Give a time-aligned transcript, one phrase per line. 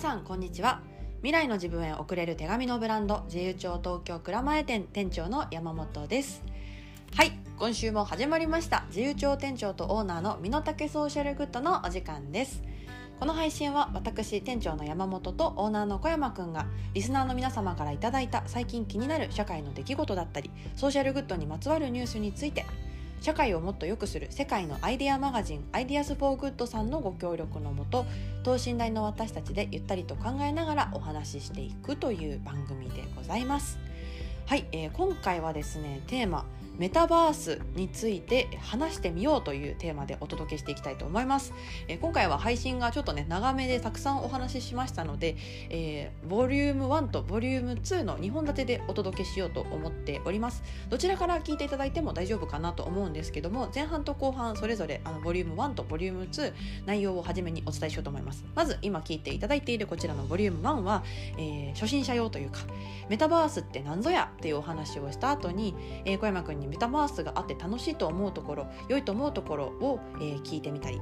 [0.00, 0.80] 皆さんこんにちは。
[1.18, 6.42] 未来の自分へ送れる手紙のブランド自由帳東京蔵前店店長の山本です。
[7.14, 8.84] はい今週も始まりました。
[8.88, 12.62] 自由帳店長とオーナーの身の丈ソーシャルグッドのお時間です。
[13.18, 22.64] この配信は私店長の山本とオーナーの小山くんがリスナーの皆様からいただいた最近気になる社会の出来事だったりソーシャルグッドにまつわるニュースについて
[23.20, 28.06] 社会をもっと良くする世界のアイデアマガジン IDEAS FOR GOOD さんのご協力のもと
[28.42, 33.78] 等身大の私たちでゆったりと考えながらお話ししていくという番組でございます。
[34.46, 36.44] はい、えー、今回はですねテーマ
[36.80, 41.52] メタバースについて話してみようというテーマでお届けしていきたいと思います、
[41.88, 45.36] え、今回は配信がちょっとね長めでたくさんお話ししましたので、
[45.68, 50.62] えー、ボリューム1とボリューム2の2本立てでお届けしようと思っております。
[50.88, 56.54] どちらから聞いていただいても大丈夫かなと思うんですけども前半と後半それぞれあのボリューム1とボリューム2
[56.86, 58.46] 内容を初めにお伝えしようと思います。
[58.54, 61.04] まず今聞いていただいているこちらのボリューム1は、
[61.36, 62.60] えー、初心者用というか
[63.10, 65.74] メタバースって何ぞやっていうお話をした後に、
[66.06, 71.00] えー、小山君にメタバースがあって楽しいと思うところ良いと思うところを、えー、聞いてみたり。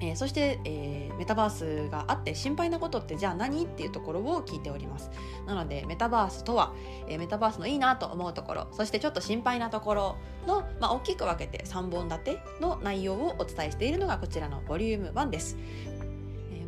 [0.00, 5.10] えー、そして、えー、メタバースがあって心配なことってじゃあ何っていうところを聞いております。
[5.46, 6.72] なのでメタバースとは、
[7.08, 15.56] えー、メタバースのいいなと思うところそしてちょっと心配なところの、まあ、大きく分けて3本立ての内容をお伝えしているのがこちらのボリューム1です。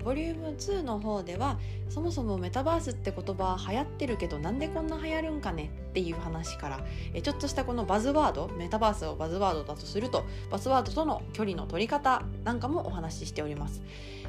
[0.07, 6.81] ボリューム2の方ではそもそもメタバースって言葉流行ってるけどなんでこんな流行るんかねっていう話から
[7.13, 13.83] えちょっとしたこのバズワードメタバースをバズワードだとするとバズワードとの距離の取り方なんかもお話ししております。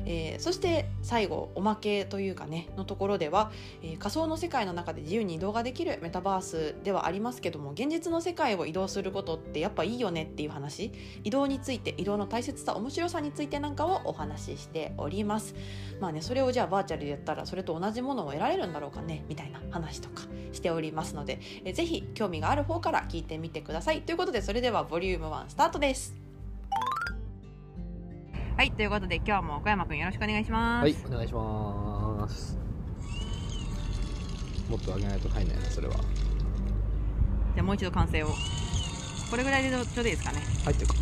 [0.08, 3.52] えー、そして最後おまけというかねのところでは、
[3.84, 10.92] えー、仮想の世界の中で自由に移動ができるメタバースではありますけども現実の世界を移動することってやっぱいいよねっていう話。
[11.24, 15.56] 移動について移動の大切さ面白さについてなんかをお話ししております。
[16.00, 20.24] まあねそれをじゃあバーチャルでやったらそれと同じものを得られるんだろうかねみたいな話とか
[20.54, 24.02] しておりますので、えー、ぜひ興味がある方から聞いてみてください。
[24.04, 26.27] ということでそれではボリューム1スタートです。
[28.58, 30.82] はいということで今日も岡山くんよろしくお願いします。
[30.82, 32.58] はいお願いします。
[34.68, 35.94] もっと上げないと入んないなそれは。
[35.94, 36.04] じゃ
[37.60, 38.30] あもう一度完成を。
[39.30, 40.42] これぐらいでちょうどいいですかね。
[40.66, 41.00] 入ってるかな。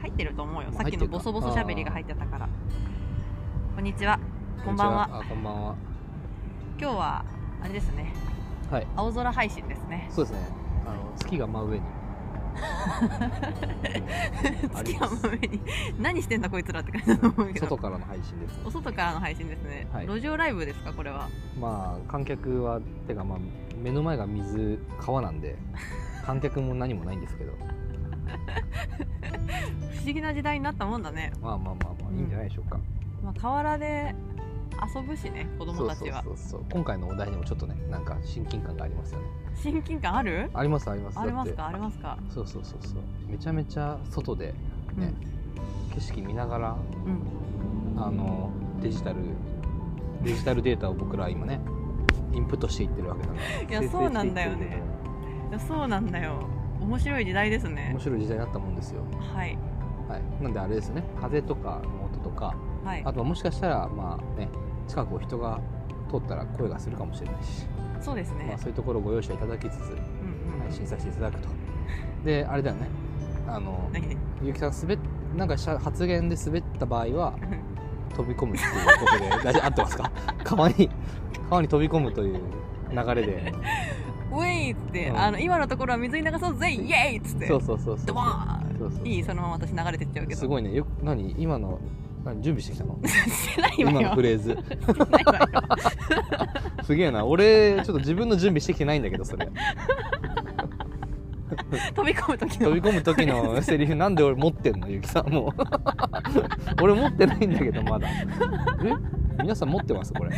[0.00, 0.72] 入ってると思うよ。
[0.72, 2.48] さっきのボソボソしゃべりが入ってたから。
[3.76, 4.18] こんにちは。
[4.64, 5.20] こんばんは。
[5.20, 5.74] あこんばんは。
[6.80, 7.24] 今日は
[7.60, 8.14] あれですね。
[8.70, 8.86] はい。
[8.96, 10.08] 青空配信ですね。
[10.10, 10.38] そうですね。
[10.86, 11.84] あの月が真上に
[14.74, 15.60] 月は真上に。
[15.98, 17.66] 何してんだこいつらって感じだと思うけど。
[17.66, 21.28] 外からの配信です、お外からの配信ですね、はい、路上ライブですかこれは？
[21.58, 23.38] まあ観客はてかまあ
[23.82, 25.56] 目の前が水川なんで
[26.24, 27.52] 観客も何もないんですけど。
[29.92, 31.32] 不思議な時代になったもんだね。
[31.40, 32.78] まあまあまあまあいいんじゃないでしょうか、
[33.20, 34.14] うん、まあ、河原で
[34.94, 36.22] 遊ぶしね子供たちは。
[36.22, 39.26] そうそう今回のお題にもちょっとねなんか親近感がありますよね。
[39.54, 40.50] 親近感ある？
[40.54, 41.18] ありますあります。
[41.18, 41.66] ありますか？
[41.68, 42.18] ありますか？
[42.30, 43.02] そうそうそうそう。
[43.28, 44.54] めちゃめちゃ外で
[44.96, 45.12] ね、
[45.90, 48.50] うん、景色見ながら、うん、あの
[48.82, 49.16] デジタル
[50.22, 51.60] デジタルデータを僕らは今ね
[52.32, 54.82] インプットしていってるわけなのでいやそうなんだよね。
[55.50, 56.48] いやそうなんだよ。
[56.80, 57.90] 面白い時代ですね。
[57.92, 59.02] 面白い時代になったもんですよ。
[59.34, 59.56] はい、
[60.08, 61.04] はい、なんであれですね。
[61.20, 64.48] 風とかの音とか、はい、あとはもしかしたらまあね
[64.88, 65.60] 近くを人が
[66.10, 67.66] 通ったら声がするかもしれないし。
[68.00, 69.96] そうですね、まあ、そういうところをご容赦いただきつつ、
[70.60, 71.48] 配信させていただくと。
[72.24, 72.88] であれだよね。
[73.46, 73.88] あの
[74.42, 74.98] ゆきさん滑
[75.36, 77.34] なんか発言で滑った場合は
[78.16, 79.66] 飛び込むっていうことで 大丈夫？
[79.66, 80.10] 合ってますか？
[80.42, 80.90] 川に
[81.48, 82.40] 川に飛び込むという
[82.90, 83.52] 流れで。
[84.32, 87.46] ウェイっつって、うん、あの今のところは水に流そうぜイエイっつって。
[87.46, 89.06] そうそうそうそうドバーン。
[89.06, 90.40] いいそのまま私流れてっちゃうけど。
[90.40, 90.72] すごいね。
[90.74, 91.36] よ何？
[91.38, 91.78] 今の
[92.24, 92.98] 何準備してきたの？
[93.06, 94.56] してないわ今のフレーズ。
[96.84, 97.24] すげえな。
[97.24, 99.48] 俺ちょっと自分の準備してきてないんだけどそれ。
[101.94, 102.68] 飛び込む時の。
[102.70, 104.88] 飛び込む時のセリフなんで俺持ってんの？
[104.88, 105.52] ゆきさんも。
[105.56, 105.62] う
[106.82, 108.08] 俺持ってないんだけどまだ。
[108.08, 108.22] え？
[109.42, 110.12] 皆さん持ってます？
[110.12, 110.30] これ。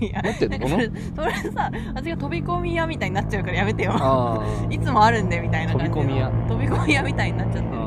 [0.00, 0.58] いや持ってんの？
[0.60, 0.78] この？
[1.16, 4.42] それさ私が飛び込み屋みたいになっちゃうからやめてよ。
[4.70, 6.30] いつもあるんでみたいな感じ飛び込み屋。
[6.48, 7.70] 飛び込み屋みたいになっちゃって。
[7.70, 7.83] る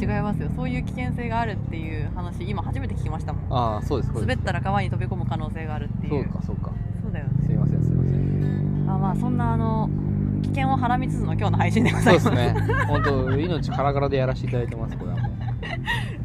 [0.00, 0.50] 違いますよ。
[0.56, 3.52] そういう危険性があるっていう話今初めて聞きましたもん。
[3.52, 6.24] ああそうです滑ったら川に飛び込む可能性があるっていう。
[6.24, 6.72] そうかそうか。
[7.02, 7.32] そうだよね。
[7.46, 8.86] すいませんすいません。
[8.88, 9.90] あまあそんなあの
[10.42, 12.24] 危険をはらみつつの今日の配信でございます。
[12.26, 12.60] そうですね。
[12.88, 15.32] 本当命からがらでやらせていただいてますこれはもう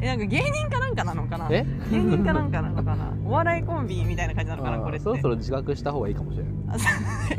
[0.00, 1.48] えなんか芸人かなんかなのかな？
[1.48, 3.12] 芸人かなんかなのかな？
[3.24, 4.78] お笑いコンビみたいな感じなのかな？
[4.78, 5.04] これって。
[5.04, 6.52] そろそろ自覚した方がいいかもしれない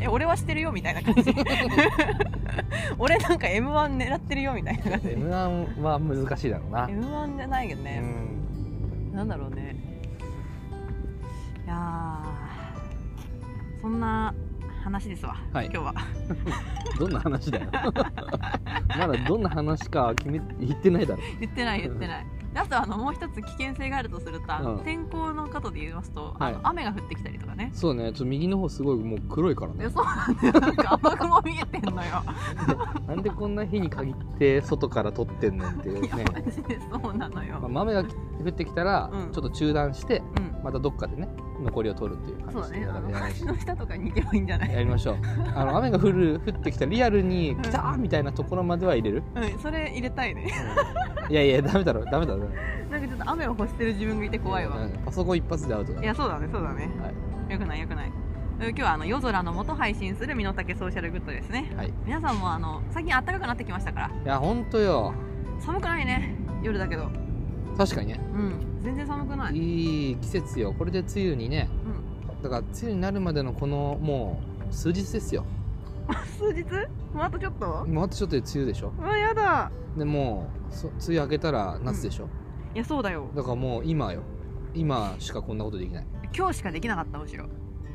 [0.00, 1.34] え俺はしてるよみたいな感じ。
[2.98, 5.08] 俺なんか m 1狙ってるよみたいな感じ。
[5.10, 6.86] m 1は難しいだろうな。
[6.88, 8.02] m 1じゃないけどね、
[9.10, 9.76] うん、なんだろうね。
[11.66, 12.20] いや
[13.82, 14.34] そんな
[14.82, 15.94] 話ですわ、はい、今日は。
[16.98, 17.66] どんな話だよ。
[18.98, 21.22] まだどんな話か決め言ってないだろ。
[21.38, 27.70] 言ってない言ってないあとあのもう一つ危険性があるとすると、うん、天候のことで言いますと、はい、雨が降ってきたりとかね。
[27.72, 28.04] そうね。
[28.04, 29.90] ちょっと右の方すごいもう黒いからね。
[29.90, 32.22] そうなんだよなんか 雨雲見えてんのよ。
[33.06, 36.24] なんでこんな日に限って外から撮ってんねんっていうね。
[36.32, 38.06] マジでそうなのよ、まあ、雨が降
[38.48, 41.28] ってきたら、ちょっと中断して、うん、またどっかでね
[41.60, 43.10] 残りを取るっていう感じそうだねあの
[43.40, 44.72] 橋の下とかに行けばいいんじゃない？
[44.72, 45.16] やりましょう。
[45.54, 49.22] あの雨が降る 降ってきたリアルに来たみたいなところまでは入れる。
[49.34, 50.46] うんそれ入れたいね、
[51.28, 52.44] いやいやダメだろダメだろ
[52.90, 54.76] なんかちょっと雨を干してる自分がいて怖いわ。
[55.04, 57.10] パソコン一発でアウトだいやそうだねそうだね、は
[57.50, 58.12] い、よくないよくない。
[58.60, 64.06] 今日はあの夜空の下配信する身の丈ソーシャルグッドですね、はい、皆さんもあの最近暖かくなってきましたから。
[64.08, 65.12] いやほんとよ。
[65.60, 67.08] 寒くないね夜だけど
[67.78, 68.20] 確かにね。
[68.34, 68.82] うん。
[68.82, 69.56] 全然寒くない。
[69.56, 70.74] いい季節よ。
[70.76, 71.68] これで梅雨にね、
[72.30, 74.40] うん、だから梅雨になるまでのこのも
[74.70, 75.44] う数日ですよ。
[76.38, 76.64] 数日？
[77.14, 77.86] もうあとちょっと？
[77.86, 78.92] もうあとちょっとで梅雨でしょ。
[79.02, 79.70] あやだ。
[79.96, 82.76] でもう梅雨明けたら夏でしょ、うん。
[82.76, 83.28] いやそうだよ。
[83.34, 84.20] だからもう今よ。
[84.74, 86.06] 今しかこんなことできない。
[86.36, 87.46] 今日しかできなかったむしろ。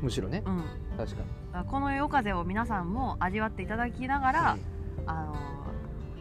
[0.02, 0.62] むしろね、うん、
[0.98, 1.22] 確か
[1.62, 1.64] に。
[1.66, 4.58] この夜風を皆さんも味わっていただきながら、
[4.98, 5.34] うん、あの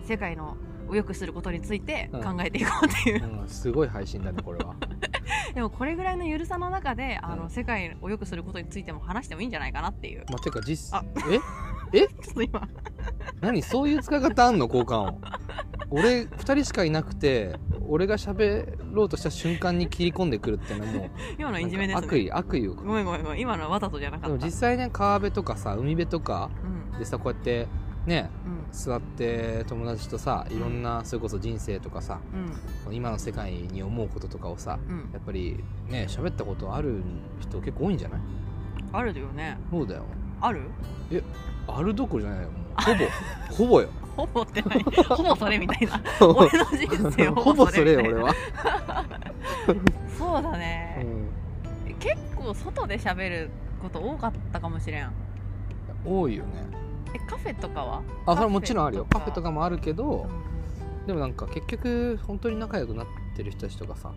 [0.04, 0.56] 世界の
[0.88, 3.40] を良くすることについて考えていこうっていう、うん。
[3.42, 4.76] うん、すごい配信だねこれは。
[5.54, 10.26] でもこれぐらいのゆるさの中であの、世界を良くすることについても話してもいいんじゃないかなっていう。
[10.30, 10.96] まあてか実
[11.94, 12.00] え？
[12.00, 12.08] え？
[12.22, 12.68] ちょっと今。
[13.42, 13.62] 何？
[13.62, 14.66] そういう使い方あんの？
[14.66, 15.22] 交換音。
[15.90, 17.56] 俺2人しかいなくて
[17.88, 24.28] 俺が喋ろうとした瞬間に切り込んでくるっていうのはもう 今のいじめです、ね、悪意悪意をごめんごめんごめん今のはわざとじゃなかった。
[24.30, 26.50] でも実際ね川辺とかさ海辺とか
[26.98, 27.68] でさ、こうやって
[28.06, 32.20] ね、うん、座って友達とさいろんな、それこそ人生とかさ、
[32.88, 37.02] うん、今の世界に思うこととかをさ、うん、やっぱりね喋ったことある
[37.40, 38.20] 人結構多いんじゃない？
[38.92, 39.58] あるよね。
[39.72, 40.04] そうだよ。
[40.42, 40.62] ある？
[41.12, 41.24] え
[41.68, 42.50] あるどころじゃないよ。
[42.76, 43.06] ほぼ。
[43.56, 43.90] ほぼよ。
[44.16, 46.00] ほぼって何 ほぼそれみたいな。
[46.20, 48.36] 俺の人生 ほぼそれよ俺は。
[50.18, 51.04] そうだね、
[51.88, 53.50] うん、結構外で喋る
[53.82, 55.12] こと多かったかもしれん。
[56.06, 56.68] 多いよね
[57.14, 58.02] えカフェとかは？
[58.26, 59.08] あそれはもちろんあるよ。
[59.10, 59.52] カフェとか。
[59.52, 60.28] もあるけど、
[61.02, 64.12] うん、でもなんか結局本当に仲良くなってる人たちとかさ、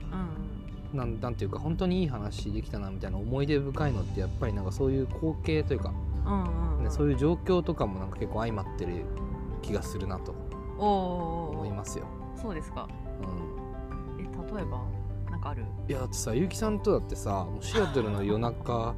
[0.93, 5.93] うん、なんなんていうか本当にいい話できたなみたいな思い出深いのってやっぱりなんかそういう光景というか、
[6.25, 9.05] うんうんうん、ね、そういう状況とかもなんか結構相まってる
[9.63, 10.35] 気がするなと
[10.79, 12.07] 思いますよ。
[12.41, 12.89] そうですか。
[13.21, 14.25] うん。
[14.25, 14.81] え例えば？
[15.31, 15.65] なんかある？
[15.89, 18.95] いやだってさ結城さんとだってさもうシアトルの夜中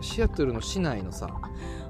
[0.00, 1.28] シアトルの市内のさ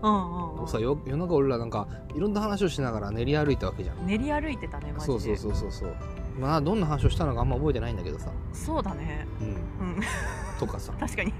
[0.00, 4.06] うんうん、さ夜中俺らなんかいろんな話をしながら練り歩いたわけじゃん。
[4.06, 5.06] 練り歩いてたねマジで。
[5.06, 5.96] そうそうそうそう
[6.38, 8.30] まあどんな話をしたのかあんま覚えてないんだけどさ。
[8.52, 9.26] そうだね。
[9.40, 10.00] うん、うん、
[10.60, 10.92] とかさ。
[11.00, 11.32] 確かに。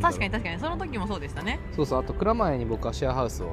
[0.00, 0.58] 確かに確かに。
[0.58, 1.60] その時もそうでしたね。
[1.72, 3.48] そうそうあと蔵前に僕はシェアハウスを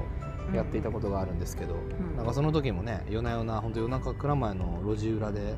[0.53, 5.55] やっていたことがあるんですけど、うん、なんかその時もね夜な夜な本当夜中蔵前の路地裏で、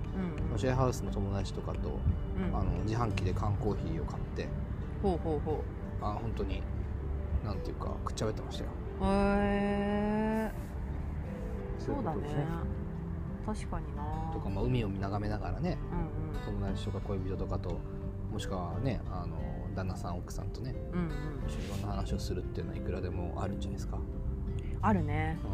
[0.51, 2.00] うん、シェアハウスの友達とかと、
[2.38, 4.47] うん、あの自販機で缶コーヒーを買って
[5.01, 6.61] ほうほうほうあ本当に。
[7.44, 8.69] なんていうかくっちゃべってましたよ。
[9.01, 10.51] へえ
[11.77, 12.21] そうだね。
[13.45, 14.31] 確かにな。
[14.31, 17.77] とか、まあ、海を眺めながらね、うんうん、友達とか恋人とかと
[18.31, 19.36] もしくはねあの
[19.75, 21.10] 旦那さん奥さんとね、うんうん、
[21.45, 23.98] 一緒にいろんな話をするっていうのはいくらでもあるんじゃないですか。
[24.81, 25.51] あるね、うん。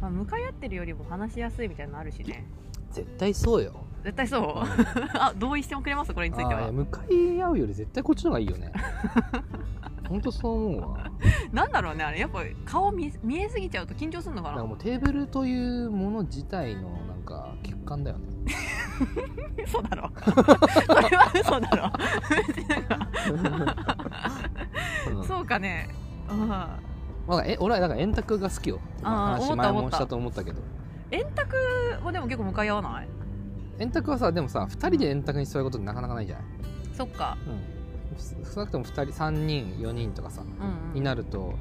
[0.00, 2.46] まあ、向かい合ってるよりも話しやすいみたいなのあるしね。
[2.92, 3.72] 絶対そうよ。
[4.04, 4.42] 絶対そう？
[5.18, 6.14] あ同意してもくれます？
[6.14, 6.70] これについては。
[6.70, 8.72] 向かい合うより絶対こっちの方がいいよね
[10.08, 11.10] 本当そう思うわ。
[11.52, 14.64] なんだろうねあれやっぱ顔見見えすぎちゃうと緊張するのかな。
[14.64, 18.26] もうテーブルというもの自体のなんか欠陥だよね。
[19.64, 20.10] 嘘だろ。
[20.24, 20.30] そ
[20.94, 21.92] れは嘘だろ。
[25.16, 25.88] うん、そうかね。
[26.28, 26.78] あ
[27.26, 28.80] まあ、え俺はだから円卓が好きよ。
[29.02, 30.62] 話前もしたと思ったけど。
[31.10, 31.56] 円卓
[32.02, 33.08] はでも結構向かい合わない？
[33.78, 36.44] 円卓はさでもさ2人で円卓に座ることってなかなかないじゃない、
[36.94, 37.60] そっか、うん、
[38.18, 41.54] 少なくとも2人3人4人とかさ、うんうん、になると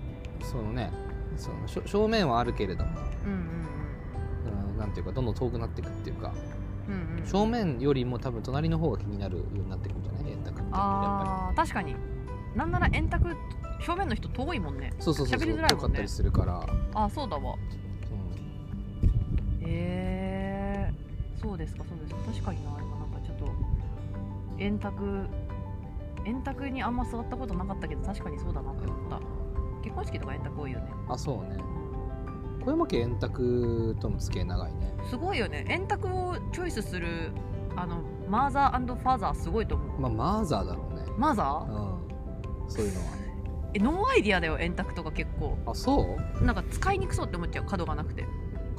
[0.44, 0.92] そのね
[1.38, 2.92] その正面はあるけれども、
[3.26, 6.34] うんうんうん、なんていうかどんどん遠くなっていくっていうか、
[6.88, 10.32] うんうん、正面よりも多分隣の方が気になるようになってくるんじゃない？
[10.32, 11.96] 円卓ってああ確かに。
[12.56, 13.36] なんなら円卓
[13.82, 14.94] 正面の人遠いもんね。
[15.00, 15.88] そうそうそうそうりづらいもんね。
[15.88, 16.66] かったりするから。
[16.94, 17.56] あそうだわ。
[19.62, 22.22] えー、そうですかそうですか。
[22.32, 23.52] 確かにな今なんかちょっと
[24.58, 25.28] 円卓
[26.26, 29.20] 円卓にあんま座ったことなかったけど確かにそうだなって思った。
[29.84, 30.88] 結婚式とか円卓多いよね。
[31.08, 31.58] あそうね。
[32.64, 34.96] 小山家円卓との付き合い長いね。
[35.10, 35.66] すごいよね。
[35.70, 37.32] 円卓をチョイスする
[37.76, 40.02] あのマーザーファーザーすごいと思う。
[40.02, 41.04] まあマーザーだろうね。
[41.18, 43.06] マザー、うん、そういうのは。
[43.76, 45.58] え no idea だよ円卓とか結構。
[45.68, 46.44] あそう？
[46.44, 48.26] なんか使いにくそうって思っちゃう角がなくて。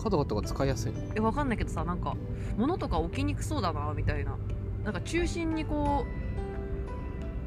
[0.03, 0.99] 角とか使いやすいの？
[1.15, 2.17] えわかんないけどさなんか
[2.57, 4.37] 物とか置きにくそうだなみたいな。
[4.83, 6.26] なんか中心にこう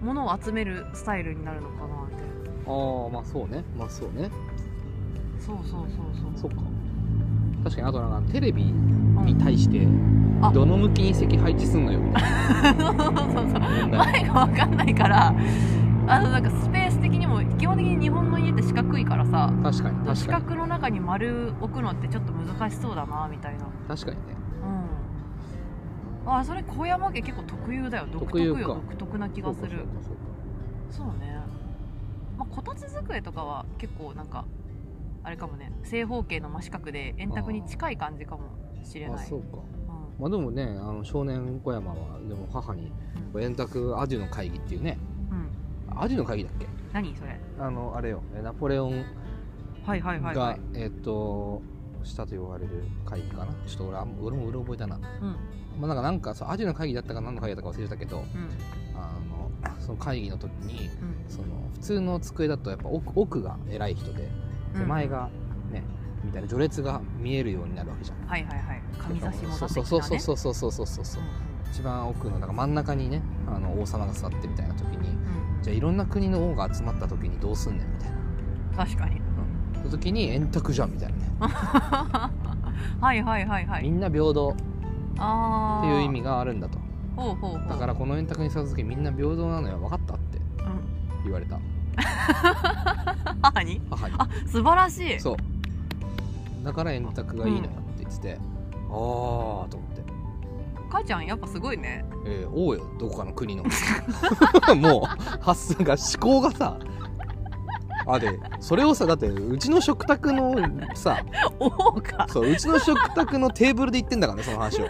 [0.01, 2.71] 物を集めるスタイルになるのかなみたいな。
[2.71, 3.63] ああまあそうね。
[3.77, 4.29] まあそうね。
[5.39, 5.89] そうそうそう
[6.21, 6.41] そう。
[6.41, 6.57] そっか。
[7.63, 9.85] 確かにあとなんかテレビに対して
[10.41, 10.51] あ。
[10.51, 11.99] どの向きに席配置すんのよ。
[11.99, 12.23] みたい
[12.77, 13.49] なそうそう。
[13.49, 15.33] そう前が分かんないから
[16.07, 20.43] あのなんかスペース的にも基本的に日本の家って四角いからさ確かに四確かに。
[20.45, 23.65] 角の中に丸置くのってちょっと難しそうだなみたいな。
[23.87, 24.23] 確かにね。
[24.33, 24.38] うん
[26.25, 28.07] あそれ小山家結構特有だよ。
[28.11, 28.53] 独特よ。
[28.55, 29.69] 特独特な気がする。
[29.69, 30.21] そうかそうか
[30.89, 31.39] そうね。
[32.37, 34.45] まあこたつ机とかは結構なんか
[35.23, 35.71] あれかもね。
[35.83, 38.43] 正方形の真四角で円卓に近い感じかも
[38.83, 39.27] しれない。
[39.27, 39.47] そうか。
[39.47, 40.21] あそうん。
[40.21, 42.91] まあでもねあの少年小山はでも母に
[43.39, 44.97] 円卓アジュの会議っていうね。
[45.31, 45.37] うん。
[45.37, 45.49] うん
[46.01, 46.67] アジュの会議だっけ？
[46.93, 47.15] 何？
[47.15, 47.39] それ。
[47.59, 48.21] あのあれよ。
[48.35, 49.03] えナポレオン
[49.83, 50.59] はいはいはいはがい。
[50.75, 51.61] えっと
[52.03, 53.53] したと言われる会議かな。
[53.65, 54.97] ちょっと俺俺もうろ覚えだな。
[54.97, 55.35] うん
[55.77, 58.25] まあなんかなんかそうアジュの会議だったか何の会議だったか忘れたけどうん。
[58.95, 59.49] あの
[59.79, 61.31] その会議の時にうん。
[61.31, 64.29] その普通の机だとやっぱ奥奥が偉い人で
[64.73, 65.29] 手前が
[65.71, 65.83] ね、
[66.23, 68.27] みたいな序列が見えるようになるわけじゃん。
[68.27, 68.81] はいはいはい。
[69.13, 71.23] 上差しもそうそうそうそうそうそうそうそうそうそう
[71.71, 78.17] 一番奥のなんか真ん中にねあの王様が座ってみたいな時にうんじゃあいろんな国の王が集まった時にどうすんねんみたいな
[78.85, 79.21] 確かに
[79.75, 81.31] その時に円卓じゃんみたいなね
[82.99, 84.55] はいはいはいはいみんな平等
[85.19, 86.77] っていう意味があるんだと。
[87.15, 87.69] ほうほうほう。
[87.69, 89.77] だからこの円卓に座った時みんな平等なのよ。
[89.77, 90.37] 分かったって。
[90.37, 91.23] うん。
[91.23, 91.59] 言われた。
[93.41, 93.81] 母に？
[93.89, 94.15] 母に。
[94.17, 95.19] あ素晴らしい。
[95.19, 95.37] そう。
[96.63, 100.03] だから円卓がいいのよって言ってて、ああと思って。
[100.89, 102.05] 母ちゃんやっぱすごいね。
[102.25, 102.85] えー、王よ。
[102.97, 103.63] どこかの国の。
[104.75, 106.77] もう発想が思考がさ
[108.13, 110.55] あでそれをさだってうちの食卓の
[110.95, 111.23] さ
[111.59, 111.69] 王
[112.01, 112.27] が。
[112.27, 114.87] そううちの食卓のテーブルで言ってんだからねその話を。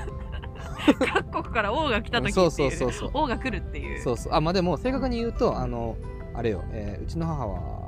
[1.14, 2.48] 各国から王が来た時ってそいう。
[2.48, 3.12] うそうそうそう。
[3.14, 4.02] 王が来るっていう。
[4.02, 4.34] そうそう。
[4.34, 5.98] あまあでも正確に言うとあの
[6.34, 7.80] あれよ、えーうちの母は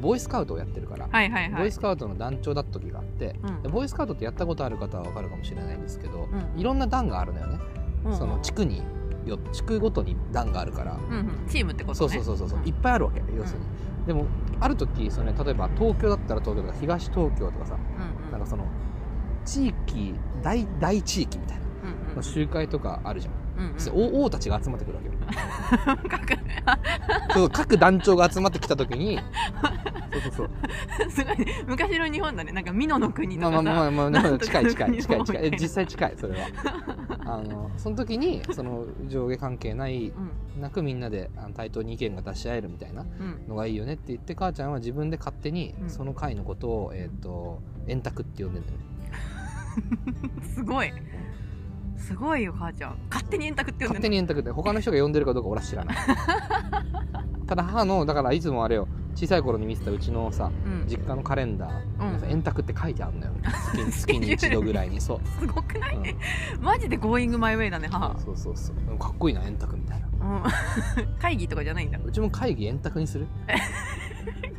[0.00, 1.52] ボーイスカウトをやってるから、はいはいはい。
[1.52, 3.62] ボーイスカウトの団長だった時があって、うん。
[3.62, 7.58] でボーイスカウトってやったことある方は分かるかもしれないんですけど、うんいろんな団があるのよね、
[8.04, 8.82] うんその地区に
[9.26, 11.46] よ地区ごとに団があるから、うんうん。
[11.48, 12.66] チームってことそうねそうそうそう、ん。
[12.66, 13.66] いっぱいあるわけ要するに、
[14.08, 14.24] でも
[14.58, 18.32] ある時その、ね、例えば東京だったら東京とか東東京とかさ、うんうん。
[18.32, 18.64] なんかその
[19.44, 21.64] 地域大大地域みたいな。
[21.84, 22.16] うんうん。
[22.16, 25.14] の集会とかあるじゃん、うんうんそして王王たちが集まってくるわけよ。
[25.14, 25.17] 各
[27.32, 29.18] そう各団長が集まってきた時に
[30.12, 30.50] そうそうそう。
[31.10, 31.64] すごいね。
[31.66, 32.52] 昔の日本だね。
[32.52, 35.50] なんか美濃の国とまあまかさあまあまあ、なんとか近い近い近い近い。
[35.52, 36.40] 実際近いそれは。
[37.26, 40.60] あのその時にその上下関係ないうん。
[40.60, 43.46] なくみんなであの対等に意見が出し合えるみたいなうん。
[43.48, 45.90] のがいいよねって言って母ちゃんは自分で勝手にうん。
[45.90, 48.84] その会のことを、えっ、と円卓って呼んでんだよね。
[50.54, 50.90] すごい
[51.98, 52.98] すごいよ母ちゃん。
[53.10, 55.96] 勝手に円卓って呼んで勝手に円卓って他の人が呼んでるかどうか俺は知らない。
[57.46, 58.88] ただ母のだからいつもあれよ。
[59.14, 60.84] 小さい頃に見てたうちのさうん。
[60.86, 62.30] 実家のカレンダー、うん。
[62.30, 63.32] 円卓って書いてあるのよ。
[63.42, 65.00] 月に 月に一度ぐらいに。
[65.00, 66.62] そう、すごくない、うん。
[66.64, 68.16] マジで going my way だね母。
[68.20, 70.06] そうそうそうかっこいいな円卓みたいな。
[70.06, 70.42] うん。
[71.20, 71.98] 会議とかじゃないんだ。
[72.04, 73.26] うちも会議円卓にする？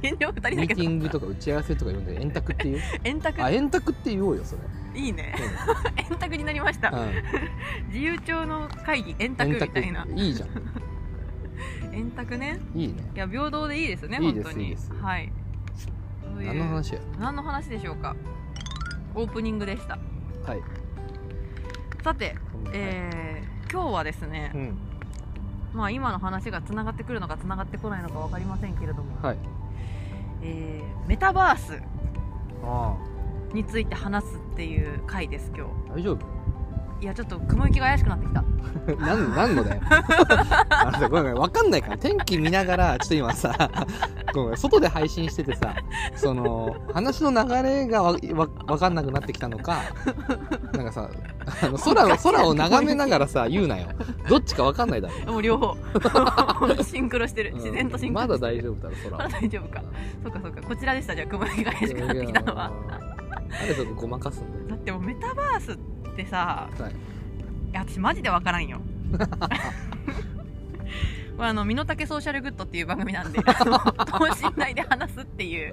[0.01, 0.57] 遠慮二人だけど。
[0.59, 2.81] ミーティングとか打ち合わせとか呼んで円卓っていう？
[3.05, 3.41] 円卓。
[3.43, 4.61] あ円卓って言おうよそれ、
[4.95, 5.33] いいね。
[5.37, 5.41] う
[6.11, 7.13] 円卓になりました、んうん、
[7.87, 10.05] 自由帳の会議円卓みたいな。
[10.15, 10.49] いいじゃん。
[11.93, 12.59] 円卓ね。
[12.75, 12.93] いいね。
[13.15, 14.65] いや平等でいいですねいいです本当に。
[14.65, 14.93] いいです。
[14.93, 15.31] はい。
[16.21, 16.99] そういう何の話や？
[17.19, 18.15] 何の話でしょうか。
[19.15, 19.97] オープニングでした。
[20.45, 20.61] はい、
[22.03, 22.35] さて、
[22.71, 24.77] えー今日はですね、うん。
[25.73, 29.37] まあ今の話がつながってくるのかつながってこないのか分かりませんけれども、はい。
[30.41, 31.81] えーメタバース。
[32.63, 32.95] あ
[33.53, 36.17] について話すっていう回です今あ大丈夫？
[36.17, 36.39] 日
[37.01, 38.43] いやちょっと雲行きが怪しくなってきた。
[38.99, 39.81] なんなんのだよ。
[40.69, 41.97] あのさごめんごめん分かんないから。
[41.97, 43.71] 天気見ながらちょっと今さ
[44.33, 45.73] ごめん外で配信しててさ
[46.15, 49.77] その話の流れがわわ分かんなくなってきたのか
[50.73, 51.09] なんかさ
[51.63, 53.87] あの空を空を眺めながらさ言うなよ。
[54.27, 55.15] どっちか分かんないだろ。
[55.31, 55.77] もう両方。
[56.83, 57.51] シンクロしてる。
[57.51, 57.55] うん。
[57.59, 59.29] 自然とシンクロまだ大丈夫だろ空まは。
[59.29, 59.81] だ大丈夫か。
[60.21, 60.61] そうかそうか。
[60.63, 61.15] こちらでした。
[61.15, 62.71] じゃあ雲行きが怪しくなってきたのは
[63.49, 65.77] なんでそこごまかすんだだってもうメタバースっ
[66.15, 66.95] てさよ、はい、い
[67.73, 68.79] や私マジでわからんよ。
[71.39, 75.71] これあの身の丈ソーシャルグッドっていう番組なんで あの等身大で話すっていう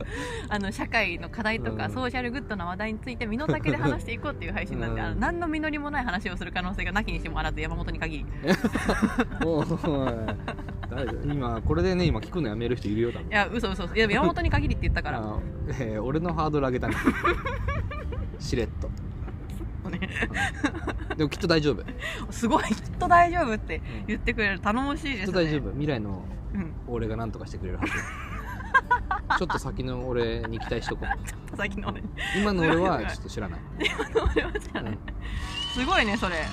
[0.49, 1.91] あの社会の課題とか、うん。
[1.91, 5.07] ソーシャルグッドな話題について身の丈で話していこうっていう配信なんで、うん。
[5.09, 8.27] あの何の実りもない話をする可能性がなきにしもあらず山本に限り
[10.91, 13.29] 誰だ今これでね今聞くのやめる人いるよ多分。
[13.29, 15.21] いや嘘嘘いや山本に限りって言ったから。
[15.21, 15.39] あ
[15.81, 16.95] えー俺のハードル上げたね。
[18.39, 18.89] しれっと、
[19.91, 20.01] ね
[21.11, 21.83] うんでもきっと大丈夫。
[21.83, 21.93] きっ
[22.31, 22.65] すごい。
[22.65, 24.61] きっと大丈夫って言ってくれる。
[24.61, 25.27] 頼もしいですね。
[25.27, 25.71] と大丈夫。
[25.71, 26.23] 未来の
[26.55, 26.73] うん。
[26.87, 27.93] 俺が何とかしてくれるはず。
[29.39, 31.07] ちょっと先の俺に期待しとこ
[31.53, 31.57] う。
[31.57, 32.03] さっきの俺。
[32.39, 33.61] 今の俺はちょっと知らない、
[34.15, 34.93] 俺は知らない。
[34.93, 34.99] うん。
[35.73, 36.45] すごいねそれ。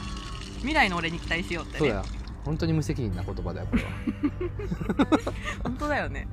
[0.60, 1.80] 未来の俺に期待しようってね。
[1.80, 2.04] そうだよ
[2.44, 3.90] 本当に無責任な言葉だよこれは、
[5.64, 6.28] 本当だよね。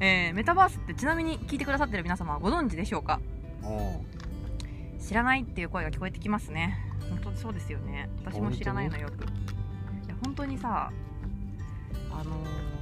[0.00, 3.20] えー、メタバースってちなみに聞いてくださってる皆様はご存知でしょうか？
[5.00, 6.78] 知らないっていう声が聞こえてきますね。
[7.08, 8.08] 本当にそうですよね。
[8.24, 9.24] 私も知らないのよく。
[10.04, 10.90] いや本当にさ
[12.10, 12.76] あのー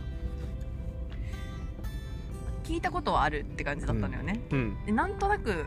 [2.65, 4.85] 聞いたことはあるって感じだったのよね、うん。
[4.87, 5.67] でなんとなく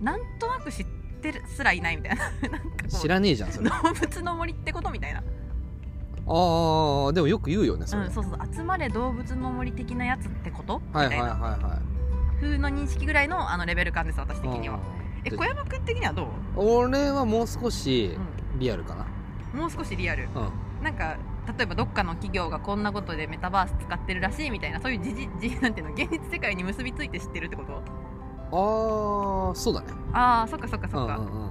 [0.00, 0.86] なんとなく知っ
[1.22, 2.24] てるすらいないみたいな。
[2.82, 3.70] な知らねえじゃんそれ。
[3.70, 5.22] あ動物の森ってことみたいな、
[6.28, 8.38] あでもよく言うよねそれ、うん、そうそう。
[8.54, 10.80] 集まれ動物の森的なやつってこと？
[10.88, 11.60] みたいなはいはいはい。
[11.62, 11.78] はい
[12.40, 14.78] 風の認識ぐらいのあのレベル感です私的には。
[15.24, 18.16] えで小山君的にはどう、俺はもう少し
[18.60, 19.06] リアルかな。
[19.60, 20.28] もう少しリアル。
[20.32, 20.84] うん。
[20.84, 21.16] なんか
[21.58, 25.94] 例えばどっかの企業がこんなことでメタバース使ってるらしいみたいなそういうじじじなんていうの？
[25.94, 27.82] 現実世界に結びついて知ってるってこと？
[28.52, 29.88] ああそうだね。
[30.12, 31.50] ああそっかそっかそっか、うんうんうん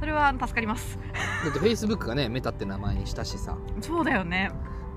[0.00, 0.98] それは助かります。
[1.44, 3.56] だってフェイスブックがねメタって名前にしたしさ。
[3.80, 4.50] そうだよね。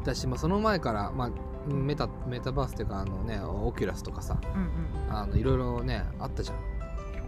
[0.04, 1.32] だし、まあ、その前から、まあ、
[1.74, 6.58] メタメタバースっていうかあのね Oculus とかさうんあのいろいろねあったじゃん。
[6.58, 6.60] う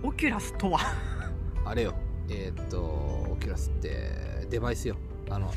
[0.06, 0.80] ん Oculus とは？
[1.66, 1.94] あれよ。
[2.30, 4.96] えーっと Oculus ってデバイスよ。
[5.30, 5.52] あの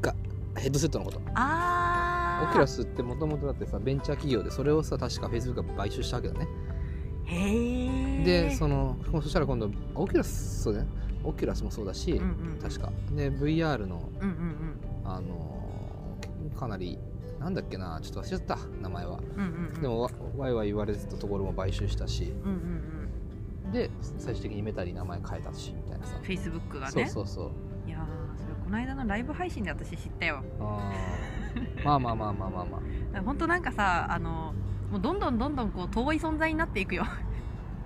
[0.00, 0.14] が
[0.56, 1.20] ヘッドセットのこと。
[1.34, 2.48] あー。
[2.50, 6.48] Oculus ってもともとだってさベンチャー企業でそれをさ確かフェイスブックが買収したわけだね。
[7.26, 10.88] へえでそのそしたら今度 Oculus そうだね
[11.24, 12.92] Oculus もそうだし、うんうん確か。
[13.12, 16.98] で VR のうんうんあのーかなり
[17.40, 19.18] なんだっけなちょっと忘れちゃった名前は。
[19.36, 19.74] うんうんうん。
[19.74, 22.32] うんでもわわいわい言われてたところも買収したし。
[22.44, 23.72] うんうんうん。
[23.72, 27.88] で最終的にメタに名前変えたしみたいなさ、フェイスブックがそうねそうそう。
[27.88, 30.42] いやーそれこの間のライブ配信で私知ったよ。
[30.60, 31.84] あー。
[31.84, 32.82] まあまあまあまあまあま
[33.18, 33.22] あ。
[33.22, 34.54] 本当なんかさあの
[34.90, 37.04] もうどんどんどんどんこう遠い存在になっていくよ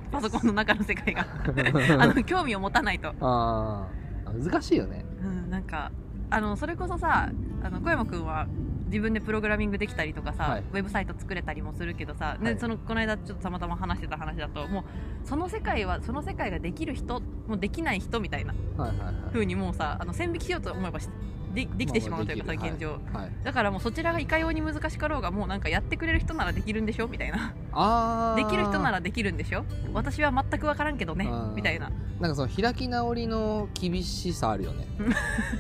[0.12, 1.26] パソコンの中の世界が。
[1.98, 4.44] あの興味を持たないと、あー。
[4.44, 5.04] 難しいよね。
[5.22, 5.90] うん、なんか
[6.30, 7.30] あのそれこそさ
[7.62, 8.46] あの小山君は
[8.86, 10.64] 自分でプログラミングできたりとかさ、はい。
[10.72, 12.58] ウェブサイト作れたりもするけどさ、ねはい。
[12.58, 14.84] そのこの間ちょっとたまたま話してた話だともう
[15.24, 19.14] その世界はその世界ができる人もうできない人みたいなはいはいはい。
[19.32, 21.08] 風にもうさあの線引きしようと思えばし
[21.54, 23.32] でできてしまうというかまあ現状、はい。
[23.44, 27.08] だからもうそちらがいかように難しかろうがもうなんかやってくれる人ならできるんでしょ？
[27.08, 27.54] みたいな。
[27.72, 29.64] あできる人なららできるんでしょ？
[29.92, 31.28] 私は全く分からんけどね。
[31.54, 31.90] みたいな。
[32.20, 34.86] なんかその開き直りの厳しさあるよね。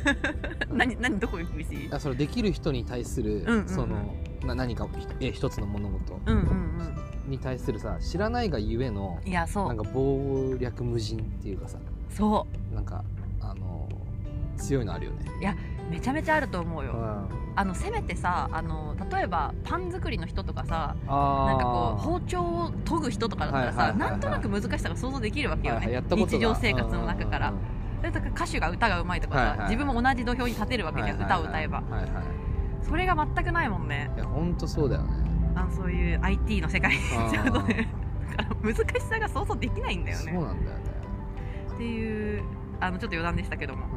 [0.70, 1.88] 何何どこが厳しい？
[1.92, 3.68] あそれできる人に対する、うんうんうん。
[3.68, 4.88] そのな何か
[5.20, 6.20] え一つの物事。
[6.26, 6.94] うんうん
[7.28, 9.68] に対するさ知らないがゆえのうんいやそう。
[9.68, 11.78] なんか謀略無人っていうかさ。
[12.10, 13.04] そなんか
[13.40, 13.86] あの
[14.56, 15.26] 強いのあるよね。
[15.40, 15.44] う
[15.88, 16.92] めちゃめちゃあると思うよ。
[16.94, 27.52] ああのせめてさあの例えばパン作りの人とかさあなんかこう包丁を研ぐ人とかだったらさはいはいなんとなく難しさが想像できるわけよはいはい日常生活の中から。
[28.00, 29.70] 歌手が歌がうまいとかさ、はいはいはい。
[29.70, 31.78] 自分も同じ土俵に立てるわけじゃん、歌を歌えば。
[31.80, 32.24] はいはいはい。
[32.82, 34.08] それが全くないもんね。
[34.16, 35.08] いや本当そうだよね。
[35.56, 36.92] あのそういう IT の世界。
[36.92, 37.30] にあー。
[37.32, 37.88] ちゃうとね
[38.36, 40.32] だから難しさが想像できないんだよね。
[40.32, 40.84] そうなんだよね。
[41.74, 42.44] っていう
[42.78, 43.84] あのちょっと余談でしたけども。
[43.86, 43.88] う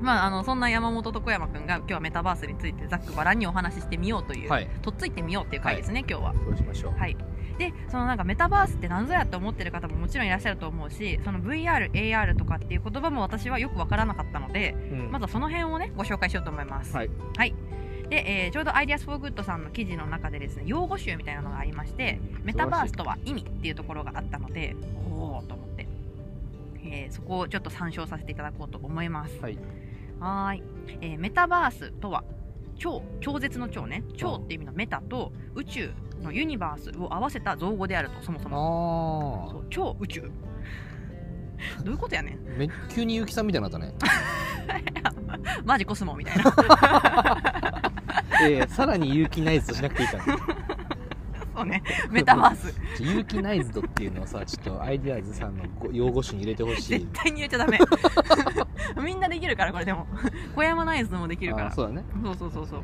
[0.00, 4.68] まあ、あのそんな山本と小山君が今日はメタバースについてざっくばらんにお話ししてみようという、んはい。
[4.82, 6.34] とっついてみようっていう回ですね、今日は。
[6.34, 6.98] そうしましょう。
[6.98, 7.16] はい、
[7.58, 15.10] でそのなんかメタバースって何ぞやって思ってる方ももちろんいらっしゃると思うしその VR、AR とかっていう言葉も私はよくわからなかったのでうん。
[15.12, 16.96] まずはその辺をねご紹介しようと思います。
[16.96, 17.10] はい、
[18.08, 24.74] で、えーちょうど Ideas for Good さんの記事の中でですね用語集みたいなのがありましてメタバースとは意味っていうところがあったので
[25.10, 25.88] おおと思って、
[26.84, 29.38] えーそこをちょっと参照させていただこうと思います。
[29.40, 29.58] はい
[30.20, 30.62] はーい、
[31.00, 32.24] えーメタバースとは
[32.78, 34.02] 超超絶の超ね。
[34.16, 35.90] 超っていう意味のメタと宇宙
[36.22, 39.46] のユニバースを合わせた造語であるとそもそも。
[39.48, 40.30] あそう超宇宙。
[41.84, 42.34] どういうことやねん。
[42.34, 43.94] あめ急に結城さんみたいになったね。
[45.64, 47.82] マジコスモみたいな。
[48.42, 50.24] ええさらに結城ナイズとしなくていいから
[51.60, 52.72] そうねメタバース。
[52.96, 57.78] ちょ結城ナイズドっていうのをさちょっとアイディアーズさんのご用語集に入れてほし絶い対に言っちゃダメ。
[59.04, 60.06] みんなできるからこれでも。
[60.54, 61.66] 小山ナイズもできるから。
[61.68, 62.04] あそうだね。
[62.22, 62.82] そうそうそうそう。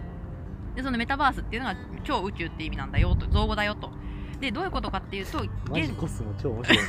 [0.74, 3.90] でそのメタバースっていうのが超宇宙って意味なんだよと造語だよと
[4.40, 6.78] でどういうことかっていうと現マジコスモ超面白い。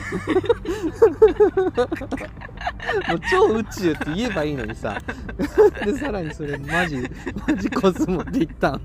[3.09, 5.01] もう超宇宙って言えばいいのにさ。
[5.85, 7.09] でさらにそれマジ
[7.47, 8.81] マジコスモって言ったん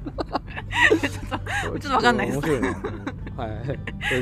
[1.75, 2.39] ょっとわかんないです。
[2.39, 2.73] 面白いね、う
[3.35, 3.37] ん。
[3.37, 3.51] はい。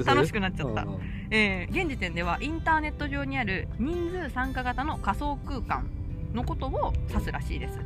[0.05, 0.87] 楽しくなっちゃった、
[1.31, 5.87] えー、現時点ではインターネット上にある人数参加型の仮想空間
[6.33, 7.79] のことを指すらしいです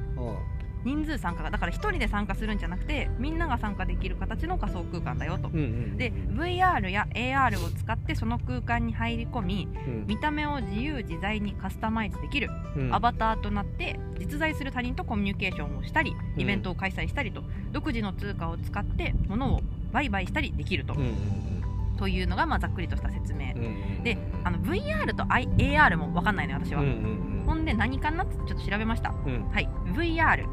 [0.84, 17.42] 人数参加がだから1人で参加するんじゃなくてみんなが参加できる形の仮想空間だよと、うんうん、で VR や AR を使ってその空間に入り込み、うん、見た目を自由自在にカスタマイズできる、うん、アバターとなって実在する他人とコミュニケーションをしたりイベントを開催したりと、
[17.72, 19.60] 独自の通貨を使って物を
[19.92, 20.94] 売買したりできると。
[20.94, 21.54] うんうん
[21.96, 23.68] というのがまあざっくりとした説明、うんう
[24.00, 26.92] ん、であの VR と AR も分かんないのよ私は、うんうん
[27.38, 29.68] うん、ほんで何かなってちょっと調べました、うん、はい。
[29.94, 30.44] VR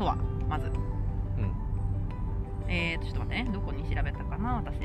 [0.00, 0.16] とは
[0.48, 1.54] まず、うん、
[2.68, 3.50] えーとちょっと待ってね。
[3.52, 4.80] どこに調べたかな私。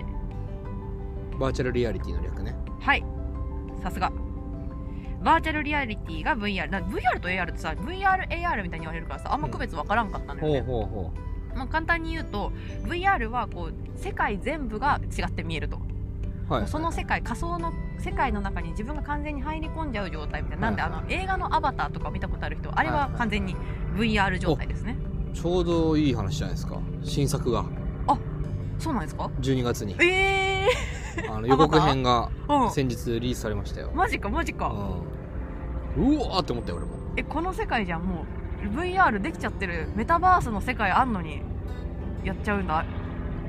[1.39, 2.53] バーチャルリアリティの略ね。
[2.81, 3.03] はい。
[3.81, 4.11] さすが。
[5.23, 11.11] バーチャルリアリティが VR だ VR と AR ってさ VRAR みたいに言われるからさあんま区別わからんかったのよね、うん、ほうほうほ
[11.53, 11.57] う。
[11.57, 12.51] まあ、簡単に言うと
[12.83, 15.79] VR はこう世界全部が違って見えると。
[16.49, 23.55] はい、その世界仮想の世界の中に自分が完全に入り込んじゃう状態みたいな、なんであの映画の「アバター」とか見たことある人あれは完全に
[23.95, 24.97] VR 状態ですね、
[25.33, 26.79] ちょうどいい話じゃないですか。
[27.03, 27.65] 新作が。
[28.07, 28.17] あ
[28.77, 29.95] そうなんですか？12月に。
[30.01, 32.29] ええー、あの予告編が
[32.71, 34.67] 先日リリースされましたよ、マジかマジか、
[35.97, 36.91] うん、うわーって思ったよ俺も。
[37.17, 38.25] えこの世界じゃんも
[38.63, 41.41] う VR できちゃってるメタバースの世界あんのに
[42.23, 42.85] やっちゃうんだ